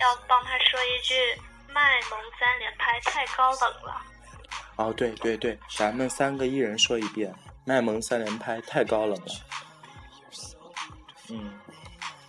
[0.00, 1.14] 要帮她说一句
[1.72, 4.02] “卖萌三连拍太高冷了
[4.76, 7.32] 哦，对对对，咱们三个一人说一遍，
[7.64, 9.26] 卖萌三连拍太高冷了。
[11.30, 11.56] 嗯，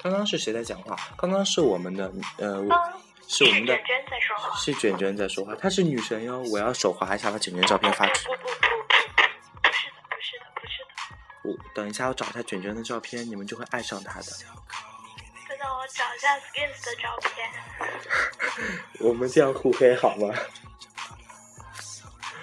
[0.04, 0.96] 刚刚是谁在讲话？
[1.18, 2.64] 刚刚是我们的呃，”。
[2.70, 2.94] 刚
[3.28, 4.56] 是我们的卷卷在说话。
[4.56, 6.42] 是卷卷在说话，她是女神哟！
[6.52, 8.30] 我要手滑一下，把卷卷照片发出。
[8.30, 8.77] 不不不不，不是的，不是的，不是
[11.74, 14.26] 等一下，我找一下卷卷的照片，你们就会爱上他的。
[15.48, 17.50] 等等，我找一下 Skins 的照片，
[19.08, 20.34] 我们这样互黑好吗？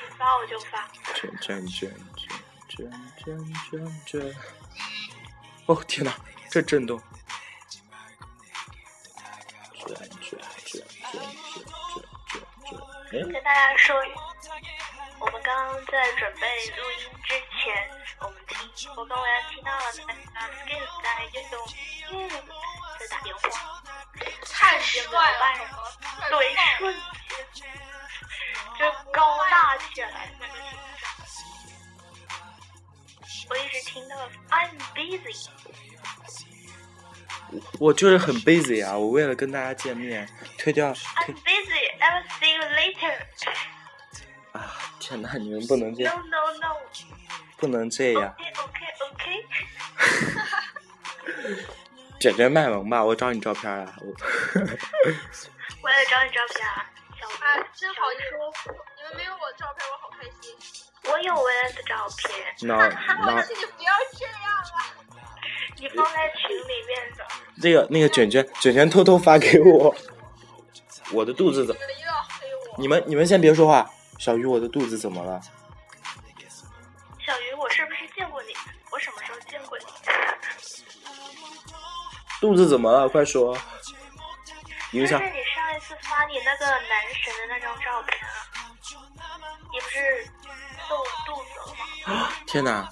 [0.01, 0.89] 你发我就发。
[1.15, 2.39] 卷卷卷卷
[2.69, 4.37] 卷卷卷卷。
[5.67, 6.15] 哦天哪，
[6.51, 7.01] 这震动！
[9.75, 12.35] 卷卷卷卷卷卷卷
[12.67, 12.79] 卷。
[13.13, 13.97] 哎，跟大家说，
[15.21, 17.91] 我们刚刚在准备录音之前，
[18.25, 18.39] 我们
[18.75, 21.45] 听，我跟维安听到了那个 Skins 在用
[22.11, 22.31] 嗯
[22.99, 23.41] 在打电话，
[24.51, 25.63] 太帅了办人，
[26.31, 26.39] 对，
[26.79, 26.83] 瞬
[27.53, 27.69] 间
[28.79, 28.81] 就
[29.13, 29.21] 高
[29.51, 30.09] 大起来
[30.41, 30.55] 那个
[31.27, 31.77] 形象。
[33.51, 34.17] 我一直听到
[34.49, 35.51] I'm busy，
[37.79, 38.97] 我就是很 busy 啊！
[38.97, 43.19] 我为了跟大家见面，推掉 I'm busy, I will see you later.
[44.53, 44.75] 啊！
[44.99, 46.77] 天哪，你们不能这 No，no no.
[47.65, 48.35] 不能这样。
[48.37, 48.79] OK OK
[49.11, 49.25] OK.
[52.21, 53.97] 卷卷卖萌吧，我找你照片啊！
[54.01, 54.07] 我
[55.83, 56.85] 我也找你照片啊，
[57.19, 60.55] 小哎鱼，，真好意思，你们没有我照片，我好开心。
[61.05, 62.81] 我有维恩的照片，那我
[63.27, 64.79] 那请你不要这样啊！
[65.79, 67.25] 你放在群里面的。
[67.63, 69.95] 这个那个卷卷卷卷偷偷发给我，
[71.13, 71.79] 我的肚子怎你？
[71.81, 72.77] 们又要黑我。
[72.79, 75.41] 你们你们先别说话，小鱼，我的肚子怎么了？
[82.45, 83.09] 肚子怎么了？
[83.09, 83.57] 快说！
[84.93, 88.37] 就影响是你上一次发你那个男神的那张照片啊，
[89.73, 90.31] 你不是
[90.91, 91.49] 露肚子
[92.07, 92.29] 了吗？
[92.47, 92.87] 天哪，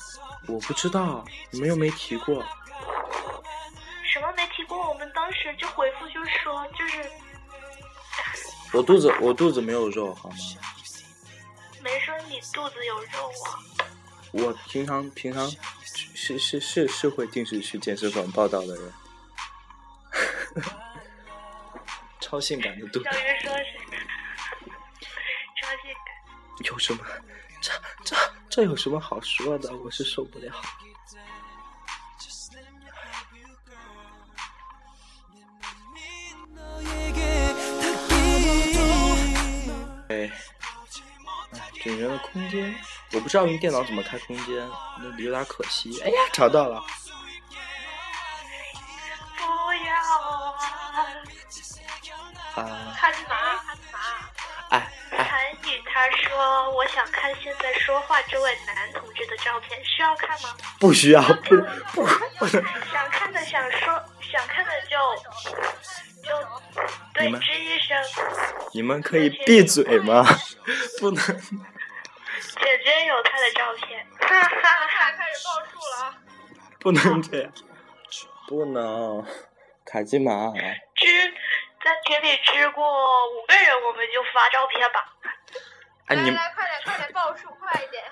[0.48, 2.42] 我不知道，你们又没提过。
[4.10, 4.88] 什么没提过？
[4.88, 7.10] 我们当时就回复就说，就是
[8.72, 10.36] 我肚子我肚子没有肉好吗？
[11.82, 13.60] 没说你肚子有肉啊。
[14.32, 15.46] 我平常平常
[16.14, 18.92] 是是是是会定时去健身房报道的人，
[22.20, 23.64] 超性感的肚子小鱼说是
[25.60, 26.12] 超性感。
[26.64, 27.04] 有什么？
[27.60, 27.72] 这
[28.04, 28.16] 这
[28.48, 29.76] 这有什么好说的？
[29.78, 30.52] 我是受不了。
[40.08, 40.30] 哎，
[41.52, 42.74] 哎，整人的空间，
[43.12, 46.00] 我不知道用电脑怎么开空间，那有点可惜。
[46.02, 46.84] 哎呀，找到了，
[50.12, 50.54] 啊！
[52.54, 53.34] 啊，看什么？
[53.66, 53.98] 看什么？
[54.70, 60.54] 哎哎，韩宇他说：“我想看现在说话这位男同志的照片，需要看吗？
[60.80, 61.22] 不需要，
[61.92, 62.02] 不
[62.38, 62.62] 不想
[63.10, 64.96] 看的想说，想看的就
[66.22, 66.48] 就
[67.12, 67.96] 对吱一声。
[68.72, 70.24] 你们可以闭嘴吗？
[71.00, 75.12] 不能，姐姐有他的照片，哈哈哈！
[75.12, 76.14] 开始报数了啊！
[76.80, 77.52] 不能这样，
[78.48, 79.22] 不能，
[79.92, 80.50] 卡基玛。
[80.96, 81.06] 支
[81.84, 85.04] 在群里支过五个人，我们就发照片吧。
[86.06, 88.02] 哎，你们来来，快点快点报数，快一点！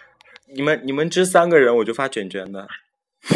[0.55, 2.69] 你们你们这三个人，我就发卷卷的。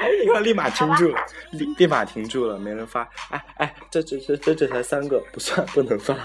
[0.00, 3.08] 哎，你看，立马停住了，立立马停住了，没人发。
[3.30, 6.16] 哎哎，这这这这这才三个，不算，不能发。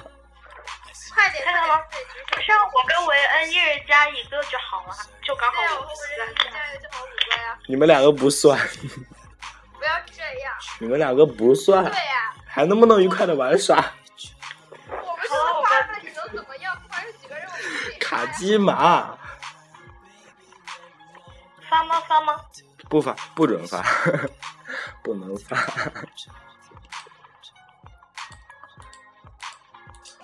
[1.16, 4.94] 快点，看到吗快点对，像我跟维恩一人加一个就好了，
[5.24, 5.88] 就刚好，五个
[7.38, 7.58] 呀！
[7.68, 10.54] 你们两个不算，不要这样。
[10.80, 13.76] 你们两个不算对，呀，还能不能愉快的玩耍？
[14.88, 16.78] 我们现在发出来你能怎么样？
[16.82, 17.48] 不管是几个人，
[18.00, 19.18] 卡发呀基玛，
[21.70, 22.02] 发吗？
[22.02, 22.42] 发吗？
[22.90, 23.84] 不发，不准发，
[25.02, 25.58] 不能发。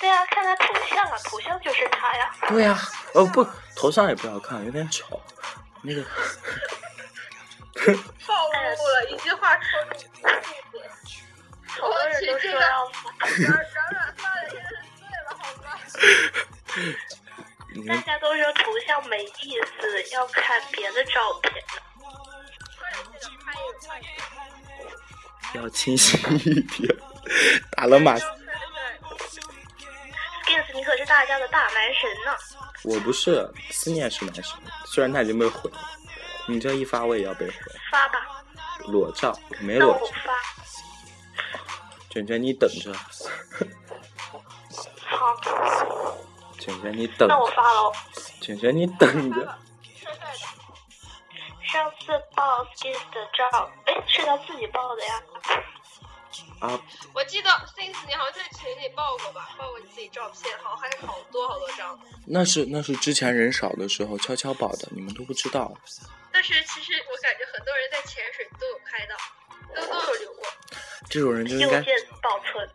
[0.02, 2.36] 对呀、看他头像啊，头像就是他呀。
[2.48, 2.76] 对呀、
[3.14, 5.22] 哦不，头像也不要看，有点丑。
[5.84, 6.02] 那个，
[8.26, 10.90] 暴露了，一句话戳中重点。
[11.68, 13.58] 好多人都说要发，软软
[13.92, 15.70] 软发的现在是醉了，好吗？
[17.88, 19.30] 大家都说头像没意
[19.80, 21.54] 思，要看别的照片。
[25.54, 26.18] 要清晰
[26.50, 26.96] 一点。
[27.72, 28.18] 打了马
[31.22, 32.36] 大家的大男神呢。
[32.84, 34.58] 我不是，思念是男神，
[34.88, 35.78] 虽然他已经被毁了。
[36.48, 37.54] 你这一发我也要被毁，
[37.92, 38.44] 发吧，
[38.88, 40.34] 裸照没裸照，发。
[42.10, 42.92] 卷卷你等着，
[45.06, 45.40] 好，
[46.58, 47.94] 卷卷你等那我着，发喽。
[48.42, 49.42] 卷卷你等着。
[51.72, 55.22] 上次报 Skins 的照，哎，是他自己报的呀。
[56.62, 56.80] 啊，
[57.12, 62.00] 我记得 since 你好像在群里报过吧，报过你自己照片，好还有好多好多张。
[62.28, 65.74] 那是那是之前人少的时候悄悄报的，你们都不知道。
[66.32, 69.16] 但是其实我感觉很多人在潜水都有拍到，
[69.76, 70.44] 都都有留过。
[71.10, 71.82] 这种人就应该，
[72.22, 72.70] 保存。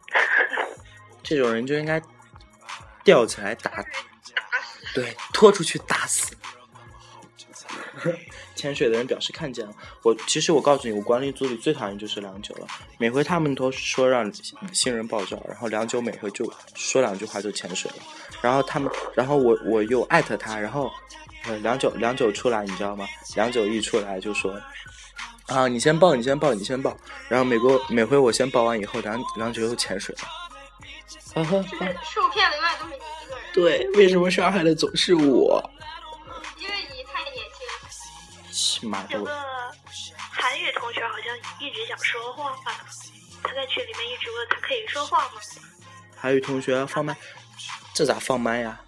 [1.22, 2.02] 这种人就应该
[3.04, 3.84] 吊起来打，打
[4.62, 4.84] 死。
[4.94, 6.36] 对，拖出去打死。
[8.54, 12.66] 潜水的人表示看见了我，其实我告诉你，我管理组里最讨厌就是良久了。
[12.98, 14.30] 每回他们都说让
[14.72, 17.96] 新人爆照，然后良久每回就说两句话就潜水了。
[18.40, 20.90] 然后他们，然后我我又艾特他，然后
[21.46, 23.06] 呃梁九梁九出来，你知道吗？
[23.34, 24.58] 良久一出来就说
[25.46, 26.96] 啊，你先报，你先报，你先报。
[27.28, 30.22] 然后每个每回我先报完以后，梁梁九又潜水了。
[31.34, 35.62] 哈哈就是受骗的永远都是你一个人，对，为什么伤害的总是我？
[39.10, 39.32] 有个
[40.32, 42.54] 韩语同学好像一直想说话，
[43.42, 45.40] 他在群里面一直问他可以说话吗？
[46.16, 47.16] 韩语同学放麦，
[47.94, 48.80] 这咋放麦呀？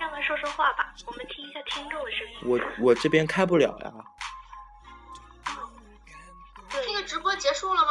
[0.00, 2.38] 让他说说话吧，我们听一下听众的声音。
[2.42, 3.92] 我我这边开不了呀，
[6.68, 7.88] 这个直播结束了吗？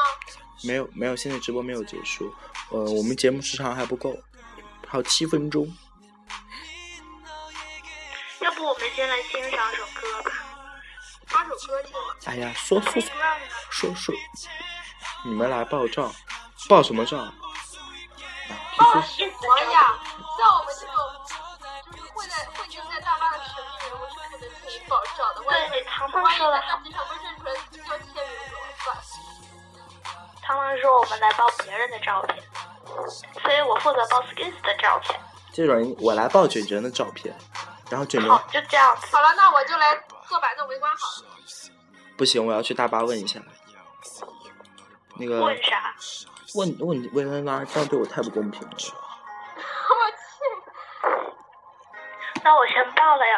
[0.64, 2.34] 没有没有，现在直播没有结束，
[2.72, 4.18] 呃，我们节目时长还不够，
[4.88, 5.72] 还有七分钟。
[8.40, 9.22] 要不我们先来
[9.58, 10.32] 欣赏首歌吧。
[11.26, 11.90] 放首歌就。
[12.30, 13.02] 哎呀，说说
[13.72, 14.14] 说说，
[15.26, 16.12] 你们来报照，
[16.70, 17.18] 报什么照？
[17.18, 17.34] 啊，
[18.78, 19.98] 哦，其实是我呀，
[20.38, 20.94] 像我们这种
[21.92, 25.42] 就是混在混迹在大妈的神秘人物是不能轻易爆照的。
[25.42, 28.94] 对，糖糖说了在，大街上被认出来叫签名怎么办？
[30.44, 32.44] 糖糖说我们来报别人的照片，
[33.42, 35.20] 所以我负责报 Skins 的照片。
[35.52, 37.36] 这种人我来报卷卷的照片，
[37.90, 38.96] 然后卷卷好，就这样。
[38.96, 39.96] 好了，那我就来
[40.28, 41.30] 做板凳围观好了。
[42.18, 43.40] 不行，我要去大巴问一下。
[45.20, 45.96] 那个问啥？
[46.56, 48.70] 问问问恩啦，这样对我太不公平了。
[48.78, 48.88] 我去，
[52.44, 53.34] 那我先报了呀。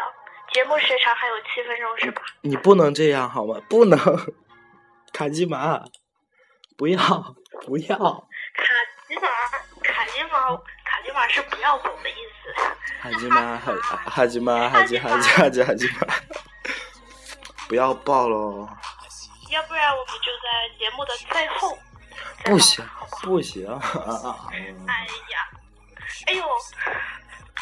[0.51, 2.21] 节目时长还有七分钟是吧？
[2.41, 3.61] 你不能这样好吗？
[3.69, 3.99] 不能，
[5.13, 5.83] 卡基玛，
[6.77, 6.97] 不要
[7.65, 8.63] 不要，卡
[9.07, 9.21] 基玛，
[9.83, 10.59] 卡基玛，
[11.09, 12.53] 卡基玛是不要走的意思。
[13.01, 13.73] 哈吉玛哈
[14.05, 16.07] 哈基玛哈基哈基哈基哈基玛，
[17.67, 18.67] 不要爆喽！
[19.49, 21.77] 要不然我们就在节目的最后。
[22.45, 22.87] 不行
[23.23, 23.79] 不行啊！
[24.51, 25.49] 哎呀，
[26.27, 26.43] 哎呦，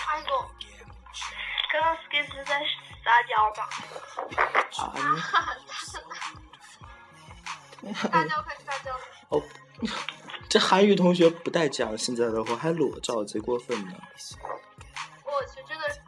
[0.06, 0.52] 哎呦，
[1.72, 2.60] 刚刚 skins 在
[3.04, 3.62] 撒娇吗？
[8.12, 8.92] 大家 快撒娇！
[9.30, 9.42] 哦，
[10.58, 13.94] 这韩语同学不带讲现在的话，还裸照，贼过分呢。
[15.24, 16.02] 我去，真的是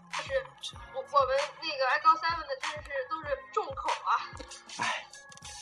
[0.91, 4.25] 我我们那个爱高 seven 的，真的是都是重口啊！
[4.79, 5.05] 哎，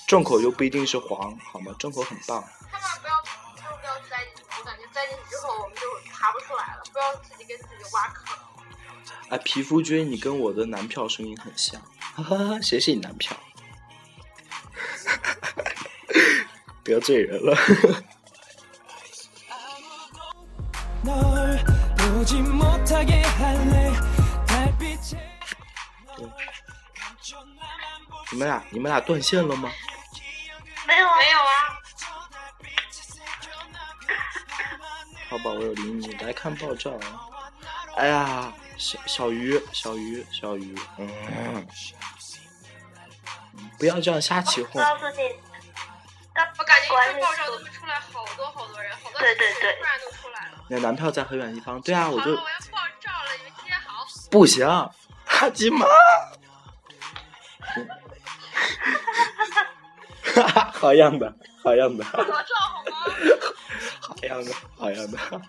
[0.07, 1.75] 重口又不一定是黄，好吗？
[1.77, 2.41] 重口很棒。
[2.71, 3.21] 千万不要，
[3.57, 5.81] 千万不要栽进去，我感觉栽进去之后我们就
[6.13, 8.25] 爬不出来了，不要自己给自己挖坑。
[9.27, 11.81] 哎，皮肤君，你跟我的男票声音很像，
[12.15, 13.35] 哈哈哈，谁是你男票？
[16.85, 17.53] 得罪人了。
[28.38, 29.71] 你们俩，你们俩断线了吗？
[30.85, 31.81] 没有啊，没有啊，
[35.27, 36.13] 好吧，我有理你。
[36.17, 37.01] 来看爆照啊！
[37.95, 41.67] 哎呀，小小鱼，小鱼，小鱼，嗯，
[43.79, 44.79] 不要这样瞎起哄。
[44.79, 45.35] 告诉你，
[46.59, 50.63] 我感觉一看爆照处都会出来好多好多人，好多对对对突然都出来了。
[50.69, 51.81] 你的男票在很远地方。
[51.81, 54.05] 对啊，我就，我要爆照了，你们接好。
[54.29, 54.67] 不行，
[55.25, 55.88] 哈基玛。
[60.73, 61.33] 好样的，
[61.63, 62.43] 好样的，好吗？
[64.01, 65.17] 好样的，好样的，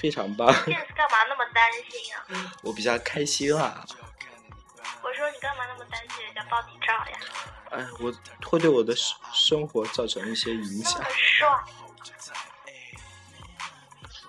[0.00, 2.52] 非常棒干嘛那么担心啊？
[2.62, 3.84] 我比较开心啊。
[5.02, 7.18] 我说你干嘛那么担心人家爆你照呀？
[7.70, 8.12] 哎，我
[8.46, 11.00] 会对我的生生活造成一些影响。
[11.10, 11.48] 帅，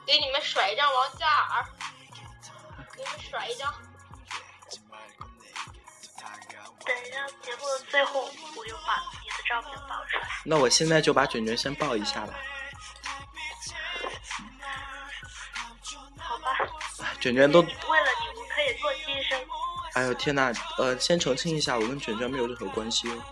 [0.05, 1.65] 给你们甩一张王嘉尔，
[2.95, 3.73] 给你们甩一张。
[6.85, 10.27] 等一下节目的最后，我就把你的照片爆出来。
[10.43, 12.33] 那我现在就把卷卷先抱一下吧。
[16.17, 16.57] 好吧，
[17.19, 19.39] 卷卷都，为了你，我可以做牺牲。
[19.93, 23.23] 哎呦天呐，呃，先澄清一下，我跟卷卷没有任何关系哦。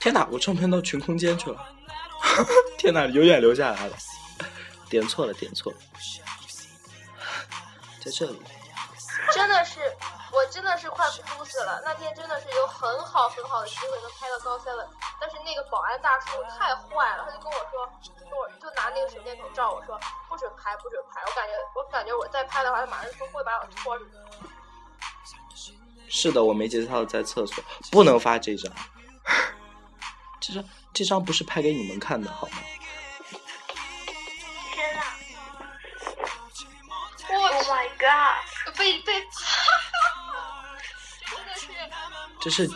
[0.00, 1.74] 天呐，我照片到群空间去了。
[2.76, 3.96] 天呐，永远留下来了。
[4.90, 5.78] 点错了，点错了，
[8.04, 8.40] 在这里。
[10.62, 11.82] 真的是，快哭死了。
[11.84, 14.86] 那天真的是有很好很好的机会能拍到高 seven，
[15.20, 17.84] 但是那个保安大叔太坏了，他就跟我说，
[18.20, 19.98] 跟我就拿那个手电筒照我说
[20.28, 21.20] 不准拍，不准拍。
[21.26, 24.12] 我感觉我感觉我再拍的话，他马上就会把我拖出去。
[26.08, 28.72] 是的，我没节操，在厕所，不能发这张。
[30.40, 32.58] 这张这张不是拍给你们看的，好吗？
[34.72, 35.02] 天啊
[37.28, 38.76] 我！Oh my god！
[38.78, 39.71] 被被，真的是
[42.42, 42.68] 这是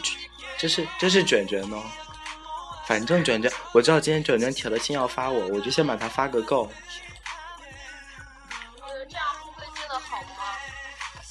[0.56, 1.82] 这是这是卷卷哦。
[2.86, 6.70] 反正卷卷，我知道今天卷卷铁了心要发我，我就先把它发个够。
[8.76, 10.54] 你们这样会真的好吗？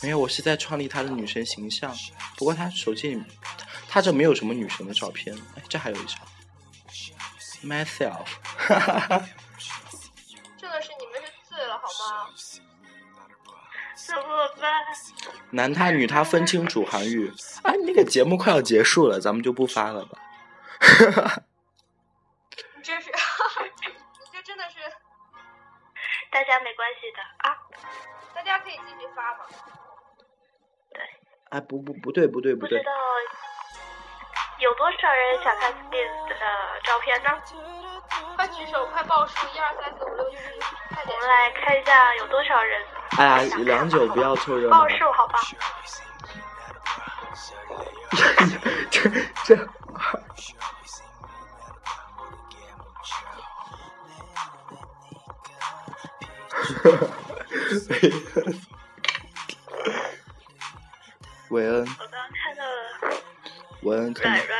[0.03, 1.95] 没有，我是在创立他的女神形象。
[2.35, 3.23] 不过他手机里，
[3.87, 5.33] 他这没有什么女神的照片。
[5.55, 6.19] 哎，这还有一张
[7.63, 8.25] ，myself，
[8.57, 9.25] 哈哈哈。
[10.59, 12.29] 真的是你们是醉了好吗？
[14.07, 14.83] 怎么办？
[15.51, 17.31] 男他女他分清楚韩愈。
[17.63, 20.19] 哎，那个节目快要结束了，咱们就不发了吧。
[22.75, 23.15] 你 真是，你
[24.31, 24.79] 这真的是，
[26.29, 27.57] 大家没关系的啊。
[28.33, 29.45] 大家可以继续发嘛。
[31.49, 32.91] 哎，不不不对不对不对不知，道
[34.59, 36.35] 有多少人想看 Skin 的
[36.83, 37.41] 照片呢？
[38.55, 40.37] 快举手，快报数，一二三四五六七，
[40.93, 41.27] 快点我们！
[41.27, 42.81] 来看一下有多少人
[43.17, 44.87] 哎呀良久不要凑热闹报。
[44.89, 45.39] 数好吧？
[48.89, 49.09] 这
[49.43, 49.55] 这，
[61.49, 62.71] 韦恩，我刚刚看到了
[63.81, 64.57] 韦恩软软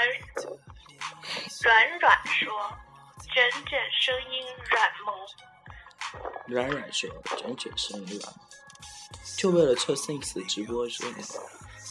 [1.64, 2.52] 软软说，
[3.36, 5.14] 卷卷声音软萌。
[6.48, 8.34] 软软说，卷卷声音软，
[9.38, 11.18] 就为了凑 Things 直播热闹？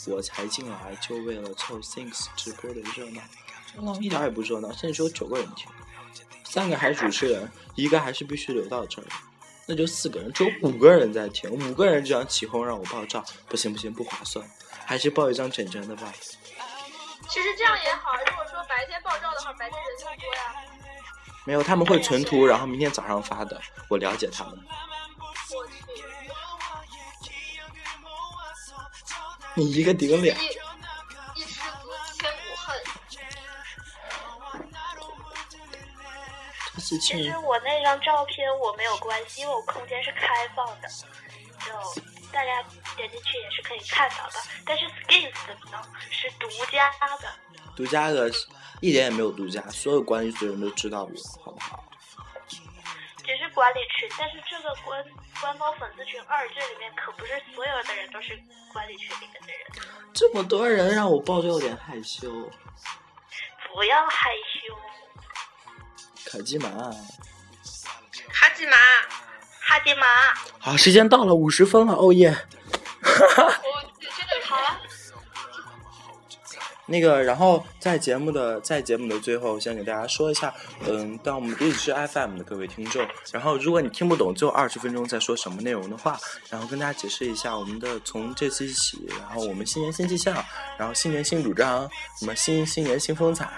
[0.07, 3.20] 我才进来就为了凑 Things 直播的热闹，
[3.74, 5.70] 热闹一点儿也不热闹，甚至只有九个人听，
[6.45, 9.05] 三个还是主持人，一个还是必须留到这儿，
[9.66, 14.42] 那就四个人，只有五个人在听，五个人这样起哄让我爆照，不行不行，不划算，
[14.86, 16.11] 还是爆一张整整的吧。
[17.28, 20.70] 其实这样也好，如果说白天爆照的话，白天人更多呀。
[21.45, 24.59] 没有，他们会存图，然后明天早上发的，我了解他们。
[29.55, 30.34] 你一个顶俩，
[36.76, 40.88] 其实我那张照片我没有关系，因为我空间是开放的，
[41.61, 42.62] 就大家
[42.97, 44.40] 点进去也是可以看到的。
[44.66, 45.80] 但是 Skins 的呢
[46.11, 46.90] 是独家
[47.20, 47.28] 的，
[47.77, 48.31] 独家的，
[48.81, 51.11] 一点也没有独家，所有管理组的人都知道我，
[51.45, 51.85] 好不好？
[53.27, 55.03] 只是管理群，但是这个官
[55.41, 58.39] 官方粉丝群二这里面可不是所有的人都是
[58.72, 59.59] 管理群里面的人，
[60.12, 62.31] 这么多人让我抱，就有点害羞。
[63.72, 64.75] 不要害羞。
[66.31, 68.77] 卡基玛，哈基玛，
[69.61, 70.07] 哈基玛，
[70.59, 72.29] 好，时间到了，五十分了，哦耶！
[73.03, 74.81] 我真的好了。
[76.87, 80.53] 那个，然后在节目的在节目的最后，先给大家说一下，
[80.87, 86.18] 嗯，当我们荔枝 FM 的各位听众，然后如果你听不懂最后二十分钟在说什么内容的话，
[86.51, 90.35] 然后跟大家解释一下我们的从这次起，然后我们新年新气象，
[90.78, 91.89] 然后新年新主张，
[92.20, 93.49] 什么新新年新风采，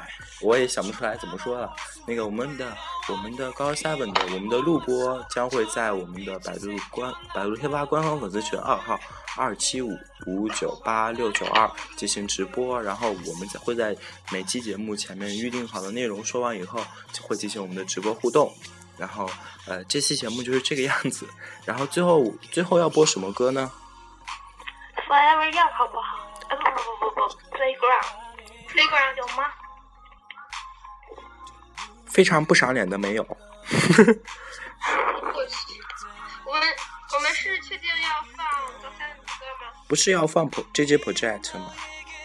[0.40, 1.74] 我也想不出来怎么说了。
[2.06, 2.72] 那个我们的
[3.08, 8.98] 我们的高 seven 的我们的录播将会在我们的百度官百度贴吧官方粉丝群二号
[9.36, 9.90] 二七五
[10.26, 13.96] 五九八六九二进行直播，然后我们会在
[14.30, 18.52] 每期节目前面预定好的内容说完以后，就会进行我们的直播互动。
[18.98, 19.30] 然后
[19.66, 21.28] 呃，这期节目就是这个样子。
[21.64, 23.70] 然后最后最后要播什么歌呢
[25.06, 26.18] ？Forever Young 好不好？
[26.48, 27.20] 呃，不不不不不
[27.56, 29.52] ，Playground，Playground 有吗？
[32.06, 33.22] 非常不赏脸的没有。
[33.24, 33.36] 我
[35.46, 35.74] 去，
[37.16, 38.46] 我们是确定要放
[38.82, 39.72] 高三的歌吗？
[39.88, 41.72] 不是要放 Pro J J Project 吗？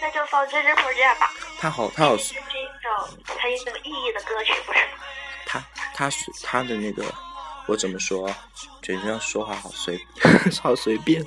[0.02, 1.32] 那就放 JJ project 吧。
[1.58, 5.04] 他好，他好，是这种很有意义的歌曲，不是吗？
[5.46, 5.64] 他
[5.96, 7.06] 他是他的那个，
[7.68, 8.30] 我怎么说？
[8.82, 9.98] 卷卷说话好随，
[10.62, 11.26] 好随便。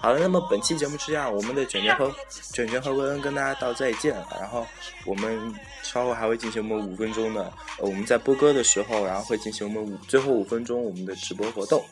[0.00, 2.12] 好了，那么本期节目是这样，我们的卷卷和
[2.52, 4.26] 卷卷和温恩跟大家道再见了。
[4.40, 4.66] 然后
[5.04, 5.54] 我们
[5.84, 7.42] 稍后还会进行我们五分钟的，
[7.78, 11.86] 呃，我们在播歌的时候，然后会进行我们五最后五分钟我们的直播活动。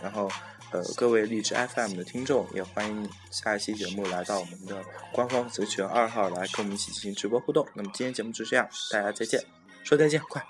[0.00, 0.30] 然后
[0.70, 7.66] 呃，各位荔枝 FM 的听众也欢迎下一期节目来到我们的官方粉丝群二号来跟我们一起进行直播互动。
[7.74, 9.42] 那么今天节目就这样，大家再见，
[9.82, 10.44] 说再见，快，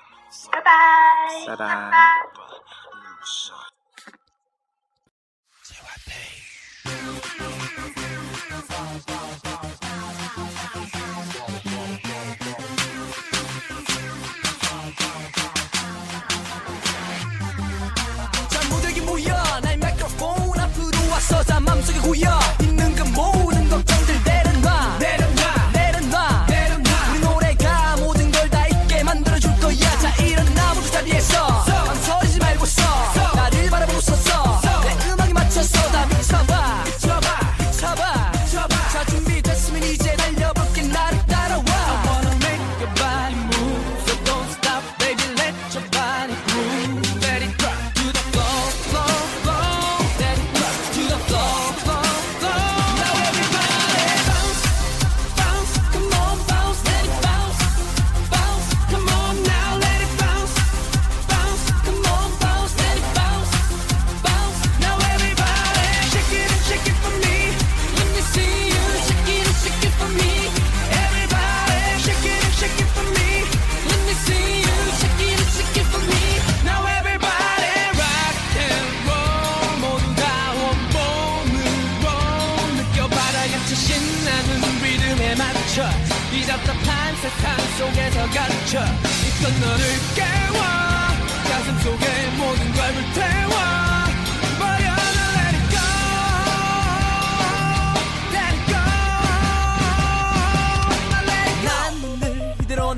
[0.50, 0.72] 拜拜。
[1.46, 1.90] 拜拜。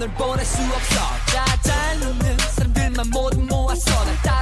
[0.01, 0.97] 널 보낼 수 없어.
[1.27, 4.40] 자잘 웃는 사람들만 모두 모아서 날 따